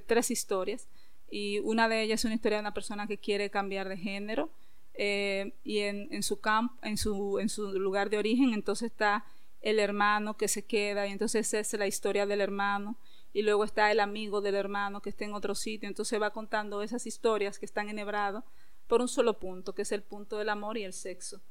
tres 0.08 0.32
historias 0.32 0.88
y 1.30 1.60
una 1.60 1.88
de 1.88 2.02
ellas 2.02 2.22
es 2.22 2.26
una 2.26 2.34
historia 2.34 2.58
de 2.58 2.62
una 2.62 2.74
persona 2.74 3.06
que 3.06 3.20
quiere 3.20 3.52
cambiar 3.52 3.88
de 3.90 3.98
género 3.98 4.50
eh, 4.96 5.54
y 5.64 5.80
en, 5.82 6.24
su 6.24 6.40
camp, 6.40 6.84
en, 6.84 6.98
su, 6.98 7.38
en 7.38 7.50
su 7.50 7.78
lugar 7.78 8.10
de 8.10 8.18
origen 8.18 8.54
entonces 8.54 8.92
está 8.92 9.24
el 9.62 9.80
hermano 9.80 10.36
que 10.38 10.48
se 10.48 10.66
queda 10.66 11.06
y 11.06 11.12
entonces 11.12 11.54
es 11.54 11.74
la 11.74 11.86
historia 11.86 12.26
del 12.26 12.42
hermano 12.42 12.98
y 13.34 13.44
luego 13.44 13.64
está 13.64 13.92
el 13.92 14.00
amigo 14.00 14.42
del 14.42 14.56
hermano 14.56 15.02
que 15.02 15.10
está 15.12 15.26
en 15.26 15.36
otro 15.36 15.54
sitio, 15.54 15.88
entonces 15.88 16.20
va 16.20 16.32
contando 16.32 16.82
esas 16.82 17.06
historias 17.06 17.60
que 17.60 17.66
están 17.66 17.90
enhebradas 17.90 18.44
por 18.88 19.02
un 19.02 19.08
solo 19.08 19.40
punto, 19.40 19.74
que 19.74 19.84
es 19.84 19.92
el 19.92 20.04
punto 20.04 20.38
del 20.38 20.50
amor 20.50 20.78
y 20.78 20.84
el 20.84 20.94
sexo. 20.94 21.42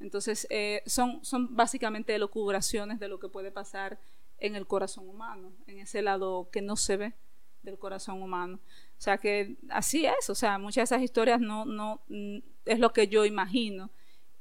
Entonces, 0.00 0.46
eh, 0.50 0.82
son, 0.86 1.24
son 1.24 1.54
básicamente 1.54 2.16
locubraciones 2.18 2.98
de 2.98 3.08
lo 3.08 3.20
que 3.20 3.28
puede 3.28 3.50
pasar 3.50 4.00
en 4.38 4.56
el 4.56 4.66
corazón 4.66 5.08
humano, 5.08 5.52
en 5.66 5.78
ese 5.78 6.02
lado 6.02 6.48
que 6.50 6.62
no 6.62 6.76
se 6.76 6.96
ve 6.96 7.14
del 7.62 7.78
corazón 7.78 8.22
humano. 8.22 8.58
O 8.98 9.00
sea 9.00 9.18
que 9.18 9.56
así 9.70 10.04
es, 10.06 10.28
o 10.30 10.34
sea, 10.34 10.58
muchas 10.58 10.88
de 10.88 10.96
esas 10.96 11.04
historias 11.04 11.40
no, 11.40 11.64
no 11.64 12.02
mm, 12.08 12.38
es 12.66 12.78
lo 12.78 12.92
que 12.92 13.08
yo 13.08 13.24
imagino. 13.24 13.90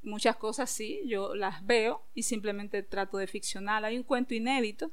Muchas 0.04 0.36
cosas 0.36 0.70
sí, 0.70 1.02
yo 1.06 1.36
las 1.36 1.64
veo 1.66 2.02
y 2.16 2.24
simplemente 2.24 2.82
trato 2.82 3.18
de 3.18 3.28
ficcionar. 3.28 3.86
Hay 3.86 3.98
un 3.98 4.04
cuento 4.04 4.34
inédito 4.34 4.92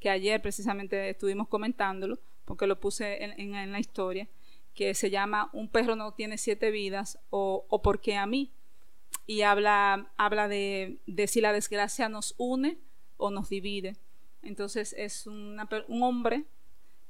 que 0.00 0.08
ayer 0.08 0.40
precisamente 0.40 1.10
estuvimos 1.10 1.48
comentándolo, 1.48 2.18
porque 2.44 2.66
lo 2.66 2.80
puse 2.80 3.22
en, 3.22 3.72
la 3.72 3.78
historia, 3.78 4.28
que 4.76 4.94
se 4.94 5.10
llama 5.10 5.50
Un 5.52 5.68
perro 5.68 5.96
no 5.96 6.14
tiene 6.14 6.38
siete 6.38 6.70
vidas 6.70 7.18
o, 7.30 7.66
o 7.68 7.82
por 7.82 8.00
qué 8.00 8.16
a 8.16 8.26
mí. 8.26 8.52
Y 9.26 9.42
habla, 9.42 10.12
habla 10.16 10.46
de, 10.46 10.98
de 11.06 11.26
si 11.26 11.40
la 11.40 11.52
desgracia 11.52 12.08
nos 12.08 12.36
une 12.38 12.78
o 13.16 13.30
nos 13.30 13.48
divide. 13.48 13.96
Entonces 14.42 14.94
es 14.96 15.26
un 15.26 15.58
hombre, 16.02 16.44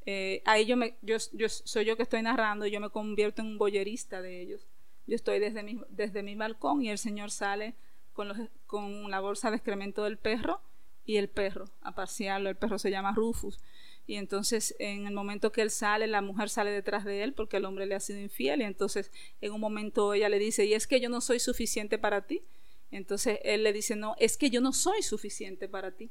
eh, 0.06 0.40
ahí 0.44 0.64
yo, 0.66 0.76
me, 0.76 0.96
yo, 1.02 1.16
yo, 1.32 1.48
soy 1.48 1.84
yo 1.84 1.96
que 1.96 2.04
estoy 2.04 2.22
narrando 2.22 2.64
yo 2.66 2.80
me 2.80 2.90
convierto 2.90 3.42
en 3.42 3.48
un 3.48 3.58
boyerista 3.58 4.22
de 4.22 4.40
ellos. 4.40 4.66
Yo 5.06 5.16
estoy 5.16 5.40
desde 5.40 5.64
mi, 5.64 5.80
desde 5.90 6.22
mi 6.22 6.36
balcón 6.36 6.82
y 6.82 6.90
el 6.90 6.98
señor 6.98 7.32
sale 7.32 7.74
con, 8.12 8.28
los, 8.28 8.38
con 8.66 9.10
la 9.10 9.20
bolsa 9.20 9.50
de 9.50 9.56
excremento 9.56 10.04
del 10.04 10.16
perro 10.16 10.60
y 11.04 11.16
el 11.16 11.28
perro 11.28 11.66
a 11.82 11.94
pasearlo. 11.94 12.48
El 12.48 12.56
perro 12.56 12.78
se 12.78 12.90
llama 12.90 13.12
Rufus. 13.14 13.60
Y 14.06 14.14
entonces 14.16 14.76
en 14.78 15.06
el 15.06 15.14
momento 15.14 15.50
que 15.50 15.62
él 15.62 15.70
sale, 15.70 16.06
la 16.06 16.22
mujer 16.22 16.48
sale 16.48 16.70
detrás 16.70 17.04
de 17.04 17.24
él 17.24 17.32
porque 17.32 17.56
el 17.56 17.64
hombre 17.64 17.86
le 17.86 17.96
ha 17.96 18.00
sido 18.00 18.20
infiel. 18.20 18.60
Y 18.60 18.64
entonces 18.64 19.10
en 19.40 19.52
un 19.52 19.60
momento 19.60 20.14
ella 20.14 20.28
le 20.28 20.38
dice, 20.38 20.64
y 20.64 20.74
es 20.74 20.86
que 20.86 21.00
yo 21.00 21.08
no 21.08 21.20
soy 21.20 21.40
suficiente 21.40 21.98
para 21.98 22.26
ti. 22.26 22.42
Entonces 22.90 23.40
él 23.42 23.64
le 23.64 23.72
dice, 23.72 23.96
no, 23.96 24.14
es 24.18 24.36
que 24.36 24.48
yo 24.48 24.60
no 24.60 24.72
soy 24.72 25.02
suficiente 25.02 25.68
para 25.68 25.90
ti. 25.96 26.10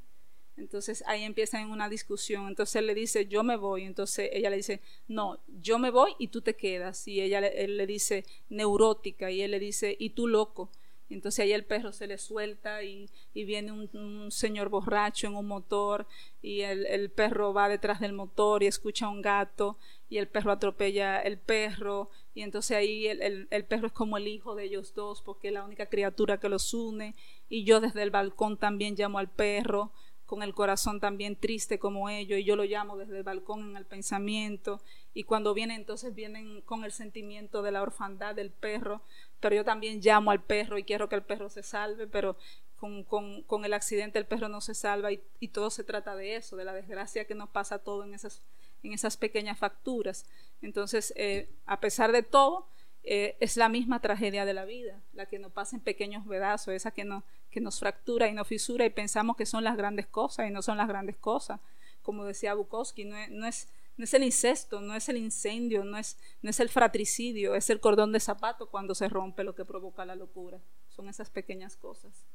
Entonces 0.58 1.04
ahí 1.08 1.24
empiezan 1.24 1.62
en 1.62 1.70
una 1.70 1.90
discusión. 1.90 2.48
Entonces 2.48 2.76
él 2.78 2.88
le 2.88 2.96
dice, 2.96 3.28
yo 3.28 3.44
me 3.44 3.56
voy. 3.56 3.84
Entonces 3.84 4.30
ella 4.34 4.50
le 4.50 4.58
dice, 4.58 4.82
no, 5.08 5.40
yo 5.48 5.80
me 5.80 5.90
voy 5.90 6.14
y 6.20 6.28
tú 6.30 6.42
te 6.42 6.56
quedas. 6.56 7.08
Y 7.08 7.22
ella 7.22 7.40
él 7.40 7.78
le 7.78 7.88
dice, 7.88 8.26
neurótica. 8.50 9.32
Y 9.32 9.42
él 9.42 9.52
le 9.52 9.60
dice, 9.60 9.96
y 9.98 10.12
tú 10.12 10.28
loco. 10.28 10.70
Entonces 11.10 11.44
ahí 11.44 11.54
el 11.54 11.66
perro 11.66 11.92
se 11.92 12.08
le 12.08 12.18
suelta 12.18 12.84
y, 12.84 13.10
viene 13.34 13.72
un, 13.72 14.32
señor 14.32 14.70
borracho 14.70 15.28
en 15.28 15.36
un 15.36 15.46
motor 15.46 16.08
y 16.42 16.62
el, 16.62 17.12
perro 17.12 17.54
va 17.54 17.70
detrás 17.70 18.00
del 18.00 18.14
motor 18.14 18.64
y 18.64 18.68
escucha 18.68 19.06
a 19.06 19.10
un 19.10 19.22
gato 19.22 19.78
y 20.10 20.18
el 20.18 20.28
perro 20.28 20.52
atropella 20.52 21.20
el 21.22 21.38
perro. 21.38 22.10
Y 22.34 22.42
entonces 22.42 22.76
ahí 22.76 23.08
el, 23.08 23.48
el 23.50 23.66
perro 23.66 23.88
es 23.88 23.94
como 23.94 24.18
el 24.18 24.28
hijo 24.28 24.56
de 24.56 24.66
ellos 24.66 24.94
dos 24.94 25.22
porque 25.22 25.50
es 25.50 25.54
la 25.54 25.64
única 25.64 25.86
criatura 25.88 26.40
que 26.40 26.50
los 26.50 26.74
une. 26.74 27.16
Y 27.50 27.64
yo 27.64 27.80
desde 27.80 28.02
el 28.02 28.12
balcón 28.12 28.58
también 28.58 28.96
llamo 28.96 29.20
al 29.20 29.30
perro 29.30 29.92
con 30.26 30.44
el 30.44 30.54
corazón 30.54 31.00
también 31.00 31.36
triste 31.36 31.80
como 31.80 32.10
ellos, 32.10 32.40
y 32.40 32.44
yo 32.44 32.56
lo 32.56 32.64
llamo 32.64 32.98
desde 32.98 33.18
el 33.18 33.24
balcón 33.24 33.70
en 33.70 33.78
el 33.78 33.86
pensamiento, 33.86 34.82
y 35.14 35.24
cuando 35.24 35.54
vienen 35.54 35.78
entonces 35.78 36.16
vienen 36.16 36.62
con 36.62 36.84
el 36.84 36.92
sentimiento 36.92 37.62
de 37.62 37.72
la 37.72 37.82
orfandad 37.82 38.36
del 38.36 38.52
perro, 38.52 39.02
pero 39.40 39.56
yo 39.56 39.64
también 39.64 40.02
llamo 40.02 40.32
al 40.32 40.44
perro 40.44 40.78
y 40.78 40.84
quiero 40.84 41.10
que 41.10 41.16
el 41.16 41.24
perro 41.24 41.50
se 41.50 41.64
salve, 41.64 42.08
pero 42.08 42.38
con, 42.78 43.04
con, 43.04 43.44
con 43.44 43.66
el 43.66 43.74
accidente 43.74 44.20
el 44.20 44.26
perro 44.26 44.50
no 44.50 44.62
se 44.62 44.74
salva 44.74 45.12
y, 45.12 45.22
y, 45.40 45.50
todo 45.50 45.70
se 45.70 45.84
trata 45.84 46.16
de 46.16 46.36
eso, 46.36 46.56
de 46.56 46.66
la 46.66 46.74
desgracia 46.74 47.26
que 47.26 47.36
nos 47.36 47.50
pasa 47.50 47.80
todo 47.80 48.04
en 48.04 48.14
esas, 48.14 48.42
en 48.84 48.94
esas 48.94 49.18
pequeñas 49.18 49.58
facturas. 49.58 50.26
Entonces, 50.62 51.14
eh, 51.16 51.50
a 51.66 51.80
pesar 51.80 52.12
de 52.12 52.24
todo, 52.24 52.68
eh, 53.08 53.38
es 53.40 53.56
la 53.56 53.70
misma 53.70 54.00
tragedia 54.00 54.46
de 54.46 54.54
la 54.54 54.66
vida, 54.66 55.00
la 55.14 55.28
que 55.28 55.38
nos 55.38 55.52
pasa 55.52 55.76
en 55.76 55.82
pequeños 55.84 56.26
pedazos, 56.28 56.74
esa 56.74 56.90
que, 56.90 57.04
no, 57.06 57.24
que 57.52 57.62
nos 57.62 57.80
fractura 57.80 58.28
y 58.28 58.34
nos 58.34 58.48
fisura 58.48 58.84
y 58.84 58.90
pensamos 58.90 59.38
que 59.38 59.46
son 59.46 59.64
las 59.64 59.78
grandes 59.78 60.08
cosas 60.08 60.48
y 60.48 60.52
no 60.52 60.64
son 60.64 60.78
las 60.78 60.88
grandes 60.88 61.16
cosas. 61.16 61.60
Como 62.02 62.26
decía 62.26 62.56
Bukowski, 62.56 63.06
no 63.06 63.16
es, 63.16 63.30
no 63.30 63.46
es, 63.46 63.68
no 63.98 64.06
es 64.06 64.14
el 64.16 64.24
incesto, 64.24 64.82
no 64.82 64.96
es 64.96 65.08
el 65.08 65.18
incendio, 65.18 65.84
no 65.84 66.00
es, 66.00 66.18
no 66.42 66.50
es 66.50 66.60
el 66.60 66.70
fratricidio, 66.70 67.54
es 67.54 67.70
el 67.70 67.80
cordón 67.80 68.12
de 68.12 68.20
zapato 68.20 68.72
cuando 68.72 68.96
se 68.96 69.08
rompe 69.08 69.44
lo 69.44 69.54
que 69.54 69.66
provoca 69.66 70.04
la 70.04 70.16
locura. 70.16 70.60
Son 70.90 71.08
esas 71.08 71.30
pequeñas 71.30 71.76
cosas. 71.78 72.26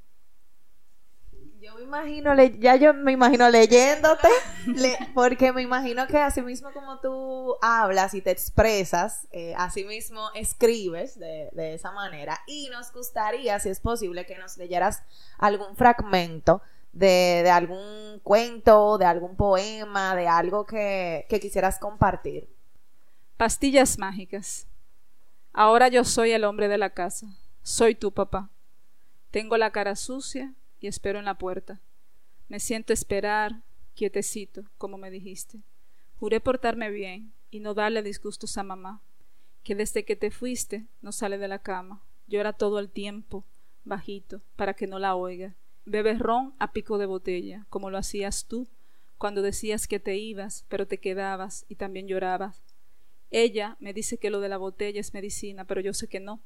Yo 1.61 1.75
me 1.75 1.83
imagino, 1.83 2.35
ya 2.59 2.77
yo 2.77 2.95
me 2.95 3.13
imagino 3.13 3.51
leyéndote, 3.51 4.29
porque 5.15 5.53
me 5.53 5.61
imagino 5.61 6.07
que 6.07 6.17
así 6.17 6.41
mismo 6.41 6.73
como 6.73 7.01
tú 7.01 7.55
hablas 7.61 8.15
y 8.15 8.23
te 8.23 8.31
expresas, 8.31 9.29
eh, 9.31 9.53
así 9.59 9.85
mismo 9.85 10.31
escribes 10.35 11.19
de, 11.19 11.51
esa 11.75 11.93
manera. 11.93 12.41
Y 12.47 12.71
nos 12.71 12.91
gustaría, 12.93 13.61
si 13.61 13.69
es 13.69 13.79
posible, 13.79 14.25
que 14.25 14.39
nos 14.39 14.57
leyeras 14.57 15.03
algún 15.37 15.77
fragmento 15.77 16.63
de, 16.95 17.43
de 17.45 17.51
algún 17.51 18.21
cuento, 18.23 18.97
de 18.97 19.05
algún 19.05 19.37
poema, 19.37 20.17
de 20.17 20.29
algo 20.29 20.65
que, 20.65 21.27
que 21.29 21.41
quisieras 21.41 21.79
compartir. 21.79 22.49
Pastillas 23.37 23.99
mágicas. 23.99 24.67
Ahora 25.53 25.89
yo 25.89 26.05
soy 26.05 26.33
el 26.33 26.45
hombre 26.45 26.69
de 26.69 26.79
la 26.79 26.89
casa. 26.89 27.27
Soy 27.63 27.95
tu 27.95 28.13
papá. 28.13 28.49
Tengo 29.31 29.59
la 29.59 29.73
cara 29.73 29.95
sucia 29.95 30.55
y 30.81 30.87
espero 30.87 31.19
en 31.19 31.25
la 31.25 31.39
puerta. 31.39 31.81
Me 32.49 32.59
siento 32.59 32.93
esperar, 32.93 33.63
quietecito, 33.95 34.65
como 34.79 34.99
me 34.99 35.11
dijiste. 35.11 35.61
Juré 36.19 36.41
portarme 36.41 36.91
bien 36.91 37.33
y 37.51 37.61
no 37.61 37.75
darle 37.75 38.03
disgustos 38.03 38.59
a 38.59 38.63
mamá, 38.63 39.03
que 39.63 39.75
desde 39.75 40.05
que 40.05 40.17
te 40.17 40.31
fuiste 40.31 40.87
no 41.03 41.13
sale 41.13 41.39
de 41.39 41.49
la 41.49 41.61
cama, 41.61 42.03
llora 42.27 42.53
todo 42.53 42.79
el 42.79 42.91
tiempo, 42.91 43.45
bajito, 43.85 44.41
para 44.57 44.75
que 44.75 44.87
no 44.87 44.99
la 44.99 45.15
oiga. 45.15 45.55
Bebe 45.85 46.15
ron 46.15 46.55
a 46.59 46.73
pico 46.73 46.99
de 46.99 47.07
botella, 47.07 47.67
como 47.69 47.91
lo 47.91 47.99
hacías 47.99 48.47
tú, 48.47 48.69
cuando 49.19 49.43
decías 49.43 49.87
que 49.87 50.01
te 50.01 50.17
ibas, 50.17 50.65
pero 50.69 50.87
te 50.87 50.99
quedabas 50.99 51.67
y 51.69 51.75
también 51.75 52.09
llorabas. 52.09 52.63
Ella 53.31 53.77
me 53.81 53.93
dice 53.93 54.19
que 54.19 54.31
lo 54.31 54.41
de 54.41 54.49
la 54.49 54.57
botella 54.57 55.01
es 55.01 55.15
medicina, 55.15 55.65
pero 55.65 55.81
yo 55.81 55.93
sé 55.95 56.09
que 56.09 56.21
no, 56.21 56.41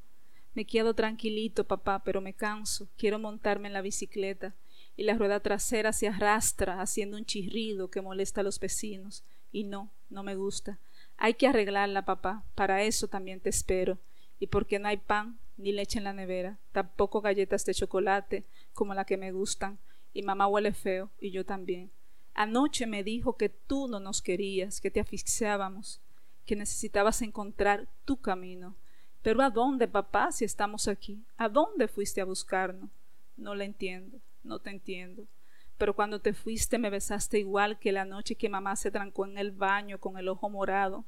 me 0.55 0.65
quedo 0.65 0.95
tranquilito, 0.95 1.65
papá, 1.65 2.03
pero 2.05 2.21
me 2.21 2.33
canso. 2.33 2.89
Quiero 2.97 3.19
montarme 3.19 3.69
en 3.69 3.75
la 3.75 3.83
bicicleta 3.83 4.55
y 4.97 5.03
la 5.03 5.15
rueda 5.15 5.41
trasera 5.41 5.93
se 5.93 6.09
arrastra 6.09 6.81
haciendo 6.81 7.17
un 7.17 7.25
chirrido 7.25 7.91
que 7.91 8.01
molesta 8.01 8.41
a 8.41 8.45
los 8.45 8.61
vecinos. 8.61 9.25
Y 9.51 9.65
no, 9.65 9.91
no 10.11 10.23
me 10.23 10.37
gusta. 10.37 10.79
Hay 11.17 11.35
que 11.35 11.49
arreglarla, 11.49 12.05
papá. 12.05 12.45
Para 12.55 12.83
eso 12.83 13.09
también 13.09 13.41
te 13.41 13.51
espero. 13.51 13.99
Y 14.39 14.47
porque 14.47 14.79
no 14.79 14.89
hay 14.89 14.97
pan 14.97 15.39
ni 15.57 15.73
leche 15.73 15.99
en 15.99 16.05
la 16.05 16.13
nevera, 16.13 16.59
tampoco 16.73 17.21
galletas 17.21 17.65
de 17.65 17.75
chocolate 17.75 18.45
como 18.73 18.95
la 18.95 19.05
que 19.05 19.17
me 19.17 19.33
gustan. 19.33 19.79
Y 20.13 20.23
mamá 20.23 20.47
huele 20.47 20.73
feo 20.73 21.11
y 21.21 21.31
yo 21.31 21.45
también. 21.45 21.91
Anoche 22.35 22.87
me 22.87 23.05
dijo 23.05 23.37
que 23.37 23.49
tú 23.49 23.89
no 23.89 24.01
nos 24.01 24.23
querías, 24.23 24.81
que 24.81 24.91
te 24.91 25.01
asfixiábamos, 25.01 26.01
que 26.45 26.57
necesitabas 26.57 27.23
encontrar 27.23 27.89
tu 28.05 28.21
camino 28.21 28.77
pero 29.25 29.43
¿a 29.43 29.49
dónde, 29.49 29.89
papá, 29.89 30.31
si 30.33 30.45
estamos 30.45 30.87
aquí? 30.87 31.25
¿A 31.39 31.49
dónde 31.49 31.89
fuiste 31.89 32.21
a 32.21 32.27
buscarnos? 32.27 32.91
No 33.39 33.55
la 33.55 33.65
entiendo, 33.65 34.19
no 34.43 34.59
te 34.59 34.69
entiendo. 34.69 35.27
Pero 35.79 35.97
cuando 35.97 36.21
te 36.21 36.35
fuiste 36.35 36.77
me 36.77 36.91
besaste 36.91 37.39
igual 37.39 37.79
que 37.79 37.91
la 37.91 38.05
noche 38.05 38.35
que 38.35 38.51
mamá 38.51 38.77
se 38.77 38.91
trancó 38.91 39.25
en 39.25 39.39
el 39.39 39.51
baño 39.51 39.99
con 39.99 40.19
el 40.19 40.29
ojo 40.29 40.51
morado 40.51 41.07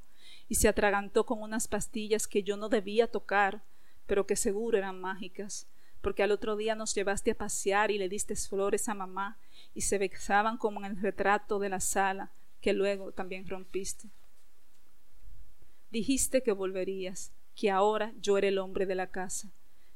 y 0.48 0.54
se 0.54 0.66
atragantó 0.66 1.26
con 1.26 1.42
unas 1.42 1.68
pastillas 1.68 2.26
que 2.26 2.42
yo 2.42 2.56
no 2.56 2.70
debía 2.70 3.06
tocar, 3.06 3.62
pero 4.06 4.26
que 4.26 4.34
seguro 4.34 4.78
eran 4.78 4.98
mágicas, 4.98 5.68
porque 6.00 6.22
al 6.22 6.32
otro 6.32 6.56
día 6.56 6.74
nos 6.74 6.94
llevaste 6.94 7.32
a 7.32 7.36
pasear 7.36 7.90
y 7.90 7.98
le 7.98 8.08
diste 8.08 8.34
flores 8.34 8.88
a 8.88 8.94
mamá 8.94 9.36
y 9.74 9.82
se 9.82 9.98
besaban 9.98 10.56
como 10.56 10.80
en 10.80 10.86
el 10.86 11.02
retrato 11.02 11.58
de 11.58 11.68
la 11.68 11.80
sala 11.80 12.32
que 12.62 12.72
luego 12.72 13.12
también 13.12 13.46
rompiste. 13.46 14.08
Dijiste 15.90 16.42
que 16.42 16.52
volverías, 16.52 17.30
que 17.56 17.70
ahora 17.70 18.12
yo 18.20 18.38
era 18.38 18.48
el 18.48 18.58
hombre 18.58 18.86
de 18.86 18.94
la 18.94 19.10
casa. 19.10 19.50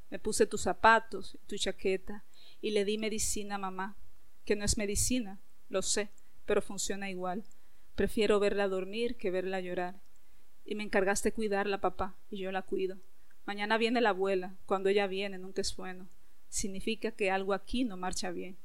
Me 0.09 0.19
puse 0.19 0.47
tus 0.47 0.63
zapatos, 0.63 1.39
tu 1.47 1.57
chaqueta, 1.57 2.25
y 2.61 2.71
le 2.71 2.85
di 2.85 2.99
medicina 2.99 3.55
a 3.55 3.59
mamá, 3.59 3.97
que 4.45 4.57
no 4.57 4.65
es 4.65 4.77
medicina, 4.77 5.39
lo 5.69 5.83
sé, 5.83 6.11
pero 6.47 6.63
funciona 6.63 7.11
igual. 7.11 7.45
Prefiero 7.95 8.41
verla 8.41 8.67
dormir 8.67 9.17
que 9.17 9.31
verla 9.31 9.61
llorar. 9.61 10.01
Y 10.65 10.75
me 10.75 10.83
encargaste 10.83 11.33
cuidarla, 11.33 11.81
papá, 11.81 12.17
y 12.31 12.39
yo 12.39 12.51
la 12.51 12.63
cuido. 12.63 12.99
Mañana 13.45 13.79
viene 13.79 14.01
la 14.01 14.11
abuela, 14.11 14.57
cuando 14.67 14.89
ella 14.89 15.07
viene 15.07 15.39
nunca 15.39 15.61
es 15.61 15.77
bueno. 15.77 16.09
Significa 16.49 17.13
que 17.13 17.31
algo 17.31 17.53
aquí 17.53 17.85
no 17.85 17.97
marcha 17.97 18.31
bien. 18.31 18.57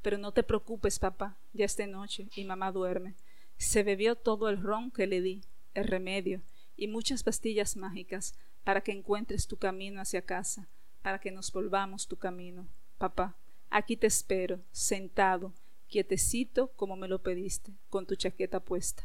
Pero 0.00 0.16
no 0.16 0.32
te 0.32 0.42
preocupes, 0.42 0.98
papá, 0.98 1.36
ya 1.52 1.64
es 1.64 1.76
de 1.76 1.86
noche 1.86 2.28
y 2.36 2.44
mamá 2.44 2.70
duerme. 2.70 3.14
Se 3.56 3.82
bebió 3.82 4.14
todo 4.14 4.48
el 4.48 4.62
ron 4.62 4.90
que 4.90 5.06
le 5.06 5.20
di, 5.20 5.42
el 5.74 5.84
remedio, 5.84 6.42
y 6.76 6.88
muchas 6.88 7.22
pastillas 7.22 7.76
mágicas 7.76 8.34
para 8.64 8.80
que 8.80 8.92
encuentres 8.92 9.46
tu 9.46 9.56
camino 9.56 10.00
hacia 10.00 10.22
casa, 10.22 10.66
para 11.02 11.18
que 11.18 11.30
nos 11.30 11.52
volvamos 11.52 12.08
tu 12.08 12.16
camino. 12.16 12.66
Papá, 12.98 13.36
aquí 13.70 13.96
te 13.96 14.06
espero, 14.06 14.60
sentado, 14.72 15.52
quietecito 15.86 16.68
como 16.76 16.96
me 16.96 17.08
lo 17.08 17.22
pediste, 17.22 17.72
con 17.90 18.06
tu 18.06 18.16
chaqueta 18.16 18.60
puesta. 18.60 19.04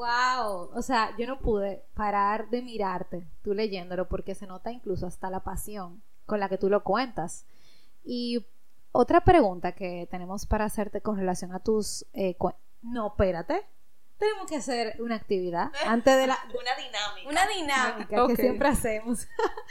Wow, 0.00 0.70
o 0.74 0.80
sea, 0.80 1.14
yo 1.18 1.26
no 1.26 1.40
pude 1.40 1.84
parar 1.92 2.48
de 2.48 2.62
mirarte 2.62 3.28
tú 3.42 3.52
leyéndolo 3.52 4.08
porque 4.08 4.34
se 4.34 4.46
nota 4.46 4.72
incluso 4.72 5.06
hasta 5.06 5.28
la 5.28 5.44
pasión 5.44 6.02
con 6.24 6.40
la 6.40 6.48
que 6.48 6.56
tú 6.56 6.70
lo 6.70 6.82
cuentas. 6.82 7.44
Y 8.02 8.46
otra 8.92 9.20
pregunta 9.24 9.72
que 9.72 10.08
tenemos 10.10 10.46
para 10.46 10.64
hacerte 10.64 11.02
con 11.02 11.18
relación 11.18 11.52
a 11.52 11.58
tus... 11.58 12.06
Eh, 12.14 12.34
no, 12.80 13.08
espérate, 13.08 13.66
tenemos 14.20 14.46
que 14.46 14.56
hacer 14.56 15.00
una 15.00 15.14
actividad 15.14 15.72
antes 15.86 16.14
de 16.14 16.26
la... 16.26 16.38
una 16.48 16.76
dinámica. 16.76 17.30
Una 17.30 17.46
dinámica 17.46 18.26
que 18.26 18.36
siempre 18.36 18.68
hacemos. 18.68 19.26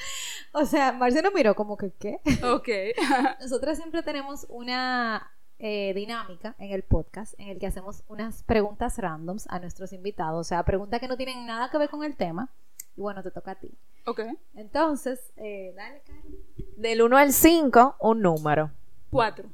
o 0.53 0.65
sea, 0.65 0.91
Marcia 0.91 1.21
nos 1.21 1.35
miró 1.35 1.53
como 1.53 1.77
que, 1.77 1.91
¿qué? 1.91 2.19
Ok. 2.43 2.67
Nosotras 3.41 3.77
siempre 3.77 4.01
tenemos 4.01 4.47
una 4.49 5.31
eh, 5.59 5.93
dinámica 5.93 6.55
en 6.57 6.71
el 6.71 6.81
podcast 6.81 7.35
en 7.37 7.49
el 7.49 7.59
que 7.59 7.67
hacemos 7.67 8.01
unas 8.07 8.41
preguntas 8.41 8.97
randoms 8.97 9.45
a 9.51 9.59
nuestros 9.59 9.93
invitados. 9.93 10.39
O 10.39 10.43
sea, 10.43 10.63
preguntas 10.63 10.99
que 10.99 11.07
no 11.07 11.15
tienen 11.15 11.45
nada 11.45 11.69
que 11.69 11.77
ver 11.77 11.91
con 11.91 12.03
el 12.03 12.15
tema. 12.15 12.49
Y 12.97 13.01
bueno, 13.01 13.21
te 13.21 13.29
toca 13.29 13.51
a 13.51 13.55
ti. 13.55 13.69
Ok. 14.07 14.21
Entonces, 14.55 15.31
eh, 15.37 15.73
dale, 15.75 16.01
Carlos. 16.07 16.39
Del 16.75 17.03
1 17.03 17.17
al 17.17 17.33
5, 17.33 17.97
un 17.99 18.21
número. 18.23 18.71
4. 19.11 19.47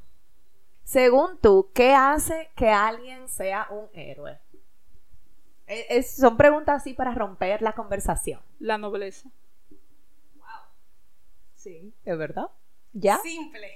Según 0.85 1.37
tú, 1.41 1.69
¿qué 1.73 1.93
hace 1.93 2.49
que 2.55 2.69
alguien 2.69 3.27
sea 3.27 3.67
un 3.69 3.89
héroe? 3.91 4.39
Son 6.05 6.37
preguntas 6.37 6.81
así 6.81 6.93
para 6.93 7.13
romper 7.13 7.61
la 7.61 7.73
conversación. 7.73 8.39
La 8.59 8.77
nobleza. 8.77 9.29
Wow. 10.37 10.45
Sí, 11.55 11.93
es 12.03 12.17
verdad. 12.17 12.47
¿Ya? 12.93 13.17
Simple. 13.19 13.71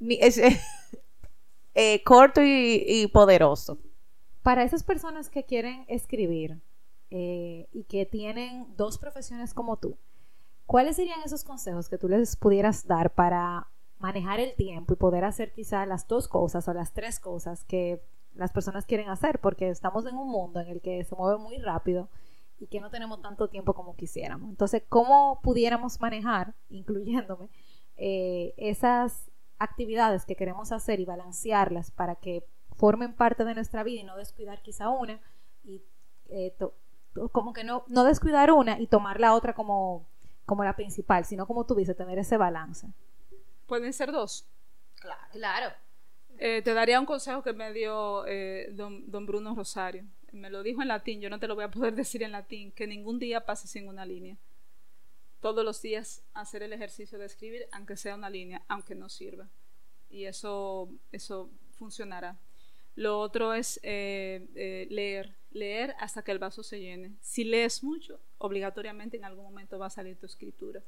Eh, 1.76 2.04
corto 2.04 2.40
y, 2.40 3.08
poderoso. 3.12 3.78
Para 4.44 4.62
esas 4.62 4.84
personas 4.84 5.28
que 5.28 5.42
quieren 5.42 5.84
escribir 5.88 6.60
eh, 7.10 7.66
y 7.72 7.82
que 7.82 8.06
tienen 8.06 8.68
dos 8.76 8.96
profesiones 8.96 9.52
como 9.52 9.76
tú, 9.76 9.96
¿cuáles 10.66 10.94
serían 10.94 11.20
esos 11.24 11.42
consejos 11.42 11.88
que 11.88 11.98
tú 11.98 12.08
les 12.08 12.36
pudieras 12.36 12.86
dar 12.86 13.12
para 13.12 13.66
manejar 13.98 14.38
el 14.38 14.54
tiempo 14.54 14.92
y 14.92 14.96
poder 14.96 15.24
hacer 15.24 15.52
quizá 15.52 15.84
las 15.84 16.06
dos 16.06 16.28
cosas 16.28 16.68
o 16.68 16.74
las 16.74 16.92
tres 16.92 17.18
cosas 17.18 17.64
que 17.64 18.00
las 18.34 18.52
personas 18.52 18.86
quieren 18.86 19.08
hacer? 19.08 19.40
Porque 19.40 19.68
estamos 19.68 20.06
en 20.06 20.16
un 20.16 20.28
mundo 20.28 20.60
en 20.60 20.68
el 20.68 20.80
que 20.80 21.04
se 21.04 21.14
mueve 21.14 21.38
muy 21.38 21.58
rápido 21.58 22.08
y 22.58 22.66
que 22.66 22.80
no 22.80 22.90
tenemos 22.90 23.20
tanto 23.20 23.48
tiempo 23.48 23.74
como 23.74 23.96
quisiéramos. 23.96 24.48
Entonces, 24.50 24.82
¿cómo 24.88 25.40
pudiéramos 25.42 26.00
manejar, 26.00 26.54
incluyéndome, 26.68 27.48
eh, 27.96 28.54
esas 28.56 29.30
actividades 29.58 30.24
que 30.24 30.36
queremos 30.36 30.72
hacer 30.72 31.00
y 31.00 31.04
balancearlas 31.04 31.90
para 31.90 32.16
que 32.16 32.44
formen 32.76 33.14
parte 33.14 33.44
de 33.44 33.54
nuestra 33.54 33.82
vida 33.82 34.00
y 34.00 34.04
no 34.04 34.16
descuidar 34.16 34.62
quizá 34.62 34.88
una 34.88 35.20
y 35.62 35.82
eh, 36.26 36.56
como 37.32 37.52
que 37.52 37.64
no, 37.64 37.84
no 37.88 38.04
descuidar 38.04 38.50
una 38.50 38.80
y 38.80 38.86
tomar 38.88 39.20
la 39.20 39.34
otra 39.34 39.54
como, 39.54 40.08
como 40.44 40.64
la 40.64 40.74
principal, 40.74 41.24
sino 41.24 41.46
como 41.46 41.64
tú 41.64 41.74
dices, 41.74 41.96
tener 41.96 42.18
ese 42.18 42.36
balance. 42.36 42.88
Pueden 43.66 43.92
ser 43.92 44.10
dos. 44.10 44.46
Claro. 45.00 45.22
claro. 45.32 45.84
Eh, 46.38 46.62
te 46.62 46.74
daría 46.74 46.98
un 46.98 47.06
consejo 47.06 47.42
que 47.42 47.52
me 47.52 47.72
dio 47.72 48.26
eh, 48.26 48.68
don, 48.72 49.26
Bruno 49.26 49.54
Rosario. 49.54 50.04
Me 50.32 50.50
lo 50.50 50.62
dijo 50.62 50.82
en 50.82 50.88
latín, 50.88 51.20
yo 51.20 51.30
no 51.30 51.38
te 51.38 51.46
lo 51.46 51.54
voy 51.54 51.64
a 51.64 51.70
poder 51.70 51.94
decir 51.94 52.22
en 52.22 52.32
latín, 52.32 52.72
que 52.72 52.86
ningún 52.86 53.18
día 53.18 53.44
pase 53.44 53.68
sin 53.68 53.88
una 53.88 54.04
línea 54.04 54.36
todos 55.40 55.62
los 55.62 55.82
días 55.82 56.24
hacer 56.32 56.62
el 56.62 56.72
ejercicio 56.72 57.18
de 57.18 57.26
escribir, 57.26 57.66
aunque 57.70 57.98
sea 57.98 58.14
una 58.14 58.30
línea, 58.30 58.64
aunque 58.66 58.94
no 58.94 59.10
sirva. 59.10 59.50
Y 60.08 60.24
eso, 60.24 60.88
eso 61.12 61.50
funcionará. 61.72 62.38
Lo 62.94 63.20
otro 63.20 63.52
es 63.52 63.78
eh, 63.82 64.86
leer, 64.88 65.34
leer 65.50 65.94
hasta 65.98 66.22
que 66.22 66.32
el 66.32 66.38
vaso 66.38 66.62
se 66.62 66.80
llene. 66.80 67.12
Si 67.20 67.44
lees 67.44 67.84
mucho, 67.84 68.20
obligatoriamente 68.38 69.18
en 69.18 69.26
algún 69.26 69.44
momento 69.44 69.78
va 69.78 69.86
a 69.86 69.90
salir 69.90 70.16
tu 70.16 70.24
escritura. 70.24 70.82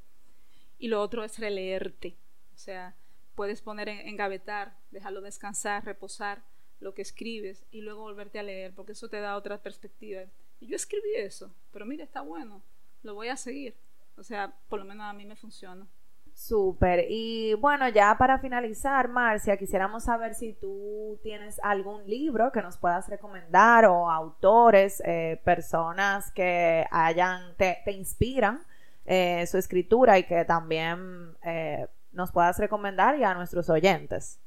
Y 0.79 0.87
lo 0.87 1.03
otro 1.03 1.23
es 1.23 1.37
releerte. 1.37 2.17
O 2.55 2.57
sea, 2.57 2.95
puedes 3.37 3.61
poner 3.61 3.87
en, 3.87 3.99
engavetar, 3.99 4.75
dejarlo 4.89 5.21
descansar, 5.21 5.85
reposar 5.85 6.41
lo 6.79 6.95
que 6.95 7.03
escribes 7.03 7.63
y 7.71 7.81
luego 7.81 8.01
volverte 8.01 8.39
a 8.39 8.43
leer, 8.43 8.73
porque 8.73 8.93
eso 8.93 9.09
te 9.09 9.21
da 9.21 9.37
otra 9.37 9.61
perspectiva. 9.61 10.23
Y 10.59 10.67
yo 10.67 10.75
escribí 10.75 11.13
eso, 11.15 11.53
pero 11.71 11.85
mira, 11.85 12.03
está 12.03 12.21
bueno, 12.21 12.63
lo 13.03 13.13
voy 13.13 13.27
a 13.27 13.37
seguir. 13.37 13.75
O 14.17 14.23
sea, 14.23 14.53
por 14.67 14.79
lo 14.79 14.85
menos 14.85 15.05
a 15.05 15.13
mí 15.13 15.23
me 15.23 15.35
funciona. 15.35 15.87
Súper. 16.33 17.05
Y 17.09 17.53
bueno, 17.55 17.89
ya 17.89 18.15
para 18.17 18.39
finalizar, 18.39 19.07
Marcia, 19.07 19.57
quisiéramos 19.57 20.03
saber 20.03 20.33
si 20.33 20.53
tú 20.53 21.19
tienes 21.21 21.59
algún 21.63 22.07
libro 22.07 22.51
que 22.51 22.61
nos 22.61 22.77
puedas 22.77 23.07
recomendar 23.07 23.85
o 23.85 24.09
autores, 24.09 25.01
eh, 25.05 25.39
personas 25.43 26.31
que 26.31 26.85
hayan, 26.89 27.55
te, 27.57 27.83
inspiran 27.91 28.61
eh, 29.05 29.45
su 29.47 29.57
escritura 29.57 30.17
y 30.17 30.23
que 30.23 30.43
también 30.45 31.35
eh, 31.43 31.87
nos 32.17 32.31
puedas 32.31 32.57
recomendar 32.59 33.17
y 33.17 33.23
a 33.23 33.33
nuestros 33.33 33.69
oyentes. 33.69 34.39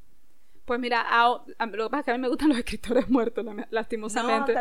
Pues 0.67 0.79
mira, 0.79 1.07
lo 1.59 1.85
que 1.85 1.91
pasa 1.91 1.99
es 1.99 2.05
que 2.05 2.11
a 2.11 2.15
mí 2.15 2.21
me 2.21 2.29
gustan 2.29 2.49
los 2.51 2.59
escritores 2.59 3.09
muertos, 3.09 3.45
lastimosamente. 3.71 4.55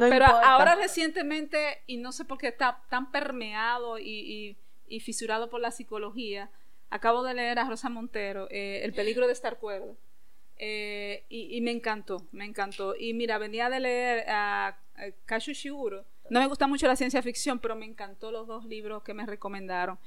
pero 0.00 0.24
ahora 0.26 0.74
recientemente, 0.76 1.82
y 1.86 1.98
no 1.98 2.12
sé 2.12 2.24
por 2.24 2.38
qué 2.38 2.48
está 2.48 2.80
tan 2.88 3.10
permeado 3.10 3.98
y, 3.98 4.56
fisurado 5.00 5.50
por 5.50 5.60
la 5.60 5.70
psicología, 5.70 6.50
acabo 6.88 7.22
de 7.22 7.34
leer 7.34 7.58
a 7.58 7.68
Rosa 7.68 7.88
Montero, 7.88 8.48
eh, 8.50 8.80
El 8.84 8.94
peligro 8.94 9.26
de 9.26 9.32
estar 9.32 9.58
cuerdo. 9.58 9.96
Eh, 10.58 11.24
y, 11.28 11.60
me 11.60 11.70
encantó, 11.70 12.26
me 12.32 12.44
encantó. 12.44 12.96
Y 12.96 13.12
mira, 13.12 13.38
venía 13.38 13.68
de 13.68 13.80
leer 13.80 14.28
a, 14.30 14.68
a 14.68 14.76
Kashu 15.26 15.52
Shiguro. 15.52 16.04
No 16.28 16.40
me 16.40 16.46
gusta 16.46 16.66
mucho 16.66 16.86
la 16.86 16.96
ciencia 16.96 17.22
ficción, 17.22 17.58
pero 17.58 17.76
me 17.76 17.86
encantó 17.86 18.30
los 18.32 18.46
dos 18.46 18.64
libros 18.64 19.02
que 19.02 19.14
me 19.14 19.26
recomendaron. 19.26 19.98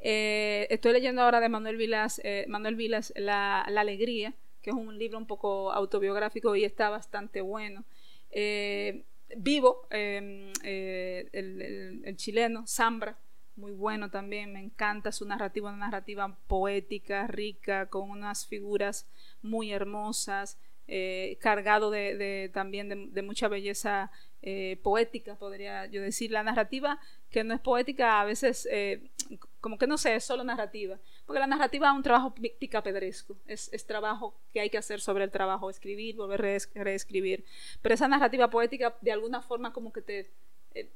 Eh, 0.00 0.66
estoy 0.70 0.92
leyendo 0.92 1.22
ahora 1.22 1.40
de 1.40 1.48
Manuel 1.48 1.76
Vilas, 1.76 2.20
Manuel 2.46 2.76
Vilas 2.76 3.12
la, 3.16 3.62
Alegría 3.62 4.34
que 4.62 4.70
es 4.70 4.76
un 4.76 4.98
libro 4.98 5.18
un 5.18 5.26
poco 5.26 5.72
autobiográfico 5.72 6.54
y 6.56 6.64
está 6.64 6.90
bastante 6.90 7.40
bueno. 7.40 7.84
Eh, 8.30 9.04
Vivo, 9.36 9.86
em, 9.90 10.50
eh, 10.62 11.28
el, 11.32 12.16
chileno, 12.16 12.66
Zambra, 12.66 13.18
muy 13.56 13.72
bueno 13.72 14.10
también, 14.10 14.54
me 14.54 14.60
encanta 14.60 15.12
su 15.12 15.26
narrativa, 15.26 15.68
una 15.68 15.86
narrativa 15.86 16.34
poética, 16.46 17.26
rica, 17.26 17.86
con 17.86 18.08
unas 18.08 18.46
figuras 18.46 19.06
muy 19.42 19.70
hermosas, 19.70 20.58
eh, 20.86 21.36
cargado 21.42 21.90
de, 21.90 22.50
también 22.54 23.12
de, 23.12 23.22
mucha 23.22 23.48
belleza 23.48 24.10
poética, 24.82 25.34
podría 25.34 25.84
yo 25.86 26.00
decir. 26.00 26.30
La 26.30 26.42
narrativa 26.42 26.98
que 27.30 27.44
no 27.44 27.52
es 27.52 27.60
poética 27.60 28.22
a 28.22 28.24
veces, 28.24 28.66
como 29.68 29.76
que 29.76 29.86
no 29.86 29.98
sé, 29.98 30.14
es 30.14 30.24
solo 30.24 30.44
narrativa. 30.44 30.98
Porque 31.26 31.40
la 31.40 31.46
narrativa 31.46 31.88
es 31.88 31.94
un 31.94 32.02
trabajo 32.02 32.34
picapedresco, 32.34 33.36
es, 33.46 33.70
es 33.70 33.84
trabajo 33.84 34.34
que 34.50 34.60
hay 34.60 34.70
que 34.70 34.78
hacer 34.78 34.98
sobre 34.98 35.24
el 35.24 35.30
trabajo, 35.30 35.68
escribir, 35.68 36.16
volver 36.16 36.40
a 36.40 36.82
reescribir. 36.82 37.44
Pero 37.82 37.94
esa 37.94 38.08
narrativa 38.08 38.48
poética, 38.48 38.96
de 39.02 39.12
alguna 39.12 39.42
forma, 39.42 39.74
como 39.74 39.92
que 39.92 40.00
te. 40.00 40.30
Eh, 40.72 40.88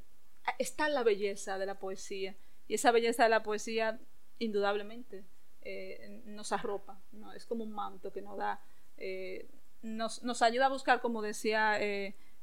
está 0.59 0.89
la 0.89 1.03
belleza 1.03 1.59
de 1.59 1.67
la 1.67 1.79
poesía. 1.79 2.35
Y 2.67 2.73
esa 2.73 2.93
belleza 2.93 3.25
de 3.25 3.29
la 3.29 3.43
poesía, 3.43 4.01
indudablemente, 4.39 5.27
eh, 5.61 6.23
nos 6.25 6.53
arropa, 6.53 6.99
¿no? 7.13 7.31
es 7.35 7.45
como 7.45 7.65
un 7.65 7.73
manto 7.73 8.11
que 8.11 8.23
nos 8.23 8.39
da. 8.39 8.59
Eh, 8.97 9.51
nos, 9.83 10.23
nos, 10.23 10.41
ayuda 10.41 10.67
a 10.67 10.71
buscar, 10.71 11.03
como 11.03 11.21
decía 11.21 11.79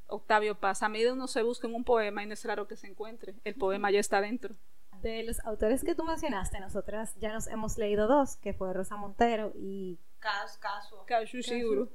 Octavio 0.06 0.60
Paz, 0.60 0.84
a 0.84 0.90
medida 0.90 1.12
uno 1.12 1.28
se 1.28 1.42
busca 1.42 1.66
en 1.66 1.74
un 1.74 1.86
poema 1.86 2.22
y 2.22 2.28
no 2.28 2.34
es 2.34 2.46
raro 2.46 2.68
que 2.68 2.76
se 2.76 2.86
encuentre, 2.86 3.34
el 3.46 3.56
poema 3.56 3.90
ya 3.90 4.00
está 4.00 4.22
dentro 4.22 4.56
de 5.02 5.24
los 5.24 5.40
autores 5.46 5.84
que 5.84 5.96
tú 5.96 6.04
mencionaste, 6.04 6.60
nosotras 6.60 7.16
ya 7.20 7.34
nos 7.34 7.48
hemos 7.48 7.78
leído 7.78 8.08
dos, 8.08 8.38
que 8.38 8.54
fue 8.54 8.74
Rosa 8.74 8.96
Montero 8.98 9.52
y 9.56 10.00
Caso. 10.20 10.60
Caso 11.06 11.42
seguro. 11.42 11.90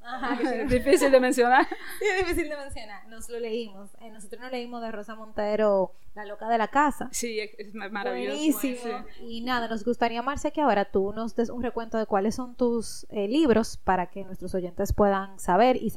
difícil 0.69 1.12
de 1.12 1.21
mencionar. 1.21 1.67
Sí, 1.99 2.07
difícil 2.19 2.49
de 2.49 2.57
mencionar. 2.57 3.07
Nos 3.09 3.29
lo 3.29 3.38
leímos. 3.38 3.90
Eh, 4.01 4.11
nosotros 4.11 4.40
nos 4.40 4.51
leímos 4.51 4.81
de 4.81 4.90
Rosa 4.90 5.14
Montero, 5.14 5.93
La 6.14 6.25
loca 6.25 6.49
de 6.49 6.57
la 6.57 6.69
casa. 6.69 7.09
Sí, 7.12 7.38
es 7.38 7.75
maravilloso. 7.75 8.37
Buenísimo. 8.37 9.05
Y 9.21 9.43
nada, 9.43 9.69
nos 9.69 9.85
gustaría, 9.85 10.23
Marcia, 10.23 10.51
que 10.51 10.62
ahora 10.62 10.87
tú 10.87 11.12
nos 11.12 11.37
des 11.37 11.51
un 11.51 11.62
recuento 11.62 11.99
de 11.99 12.07
cuáles 12.07 12.35
son 12.35 12.55
tus 12.55 13.07
eh, 13.11 13.29
libros 13.29 13.77
para 13.77 14.07
que 14.07 14.25
nuestros 14.25 14.55
oyentes 14.55 14.95
puedan 14.95 15.38
saber 15.38 15.77
y, 15.77 15.93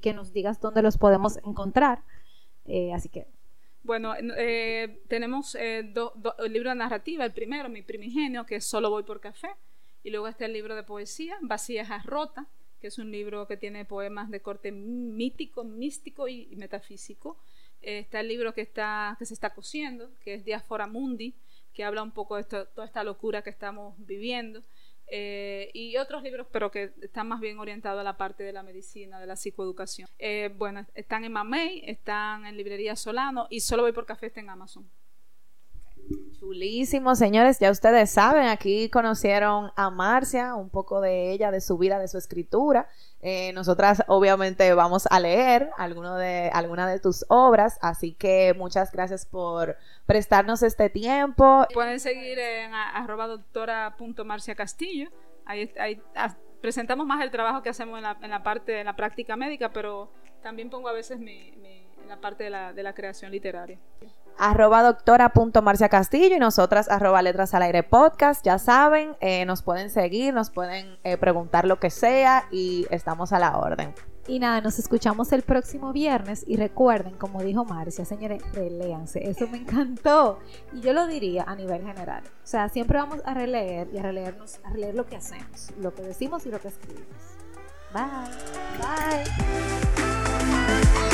que, 0.00 0.12
nos 0.12 0.32
digas 0.32 0.60
dónde 0.60 0.82
los 0.82 0.98
podemos 0.98 1.38
encontrar. 1.38 2.02
Eh, 2.66 2.92
así 2.92 3.08
que 3.08 3.26
bueno, 3.84 4.14
eh, 4.16 5.02
tenemos 5.08 5.54
eh, 5.54 5.92
el 6.38 6.52
libro 6.52 6.70
de 6.70 6.76
narrativa, 6.76 7.24
el 7.24 7.32
primero, 7.32 7.68
Mi 7.68 7.82
Primigenio, 7.82 8.44
que 8.46 8.56
es 8.56 8.64
Solo 8.64 8.90
voy 8.90 9.02
por 9.02 9.20
café, 9.20 9.50
y 10.02 10.10
luego 10.10 10.26
está 10.26 10.46
el 10.46 10.54
libro 10.54 10.74
de 10.74 10.82
poesía, 10.82 11.36
Vacías 11.42 12.04
Rota, 12.04 12.46
que 12.80 12.88
es 12.88 12.98
un 12.98 13.10
libro 13.10 13.46
que 13.46 13.56
tiene 13.56 13.84
poemas 13.84 14.30
de 14.30 14.40
corte 14.40 14.72
mítico, 14.72 15.64
místico 15.64 16.28
y, 16.28 16.54
metafísico. 16.56 17.38
Eh, 17.82 17.98
está 17.98 18.20
el 18.20 18.28
libro 18.28 18.54
que, 18.54 18.62
está, 18.62 19.16
que 19.18 19.26
se 19.26 19.34
está 19.34 19.50
cosiendo, 19.50 20.10
que 20.22 20.34
es 20.34 20.44
Diaspora 20.44 20.86
Mundi, 20.86 21.34
que 21.74 21.84
habla 21.84 22.02
un 22.02 22.12
poco 22.12 22.36
de 22.36 22.44
toda 22.44 22.86
esta 22.86 23.04
locura 23.04 23.42
que 23.42 23.50
estamos 23.50 23.94
viviendo. 23.98 24.62
Eh, 25.06 25.70
y 25.74 25.96
otros 25.96 26.22
libros, 26.22 26.46
pero 26.50 26.70
que 26.70 26.92
están 27.02 27.28
más 27.28 27.40
bien 27.40 27.58
orientados 27.58 28.00
a 28.00 28.04
la 28.04 28.16
parte 28.16 28.42
de 28.42 28.52
la 28.52 28.62
medicina, 28.62 29.20
de 29.20 29.26
la 29.26 29.36
psicoeducación. 29.36 30.08
Eh, 30.18 30.54
bueno, 30.56 30.86
están 30.94 31.24
en 31.24 31.32
Mamey, 31.32 31.82
están 31.86 32.46
en 32.46 32.56
Librería 32.56 32.96
Solano 32.96 33.46
y 33.50 33.60
solo 33.60 33.82
voy 33.82 33.92
por 33.92 34.06
café 34.06 34.26
está 34.26 34.40
en 34.40 34.50
Amazon. 34.50 34.88
Chulísimo, 36.38 37.14
señores. 37.14 37.58
Ya 37.58 37.70
ustedes 37.70 38.10
saben, 38.10 38.48
aquí 38.48 38.90
conocieron 38.90 39.70
a 39.76 39.90
Marcia, 39.90 40.54
un 40.54 40.68
poco 40.68 41.00
de 41.00 41.32
ella, 41.32 41.50
de 41.50 41.60
su 41.60 41.78
vida, 41.78 41.98
de 41.98 42.08
su 42.08 42.18
escritura. 42.18 42.88
Eh, 43.26 43.54
nosotras 43.54 44.04
obviamente 44.06 44.74
vamos 44.74 45.08
a 45.10 45.18
leer 45.18 45.70
alguno 45.78 46.14
de, 46.16 46.50
alguna 46.52 46.86
de 46.86 47.00
tus 47.00 47.24
obras, 47.30 47.78
así 47.80 48.12
que 48.12 48.52
muchas 48.52 48.92
gracias 48.92 49.24
por 49.24 49.78
prestarnos 50.04 50.62
este 50.62 50.90
tiempo. 50.90 51.66
Pueden 51.72 52.00
seguir 52.00 52.38
en 52.38 52.74
arroba 52.74 53.26
doctora 53.26 53.96
Castillo. 54.54 55.08
Ahí, 55.46 55.72
ahí 55.80 56.02
presentamos 56.60 57.06
más 57.06 57.22
el 57.22 57.30
trabajo 57.30 57.62
que 57.62 57.70
hacemos 57.70 57.96
en 57.96 58.02
la, 58.02 58.18
en 58.20 58.28
la 58.28 58.42
parte 58.42 58.72
de 58.72 58.84
la 58.84 58.94
práctica 58.94 59.36
médica, 59.36 59.72
pero 59.72 60.12
también 60.42 60.68
pongo 60.68 60.90
a 60.90 60.92
veces 60.92 61.18
mi, 61.18 61.52
mi, 61.52 61.88
la 62.06 62.20
parte 62.20 62.44
de 62.44 62.50
la, 62.50 62.74
de 62.74 62.82
la 62.82 62.92
creación 62.92 63.32
literaria 63.32 63.78
arroba 64.38 64.82
doctora 64.82 65.30
punto 65.30 65.62
Marcia 65.62 65.88
Castillo 65.88 66.36
y 66.36 66.38
nosotras 66.38 66.90
arroba 66.90 67.22
letras 67.22 67.54
al 67.54 67.62
aire 67.62 67.82
podcast, 67.82 68.44
ya 68.44 68.58
saben, 68.58 69.16
eh, 69.20 69.44
nos 69.44 69.62
pueden 69.62 69.90
seguir, 69.90 70.34
nos 70.34 70.50
pueden 70.50 70.98
eh, 71.04 71.16
preguntar 71.16 71.64
lo 71.64 71.78
que 71.78 71.90
sea 71.90 72.46
y 72.50 72.86
estamos 72.90 73.32
a 73.32 73.38
la 73.38 73.56
orden. 73.56 73.94
Y 74.26 74.38
nada, 74.38 74.62
nos 74.62 74.78
escuchamos 74.78 75.32
el 75.32 75.42
próximo 75.42 75.92
viernes 75.92 76.44
y 76.46 76.56
recuerden, 76.56 77.14
como 77.14 77.42
dijo 77.42 77.64
Marcia, 77.64 78.06
señores, 78.06 78.42
reléanse, 78.54 79.28
eso 79.28 79.46
me 79.48 79.58
encantó. 79.58 80.38
Y 80.72 80.80
yo 80.80 80.94
lo 80.94 81.06
diría 81.06 81.44
a 81.46 81.54
nivel 81.54 81.84
general. 81.84 82.22
O 82.26 82.46
sea, 82.46 82.70
siempre 82.70 82.98
vamos 82.98 83.20
a 83.26 83.34
releer 83.34 83.88
y 83.92 83.98
a 83.98 84.02
releernos, 84.02 84.60
a 84.64 84.70
releer 84.70 84.94
lo 84.94 85.04
que 85.06 85.16
hacemos, 85.16 85.72
lo 85.78 85.94
que 85.94 86.02
decimos 86.02 86.46
y 86.46 86.50
lo 86.50 86.58
que 86.58 86.68
escribimos. 86.68 87.06
Bye. 87.92 88.02
Bye. 90.40 91.13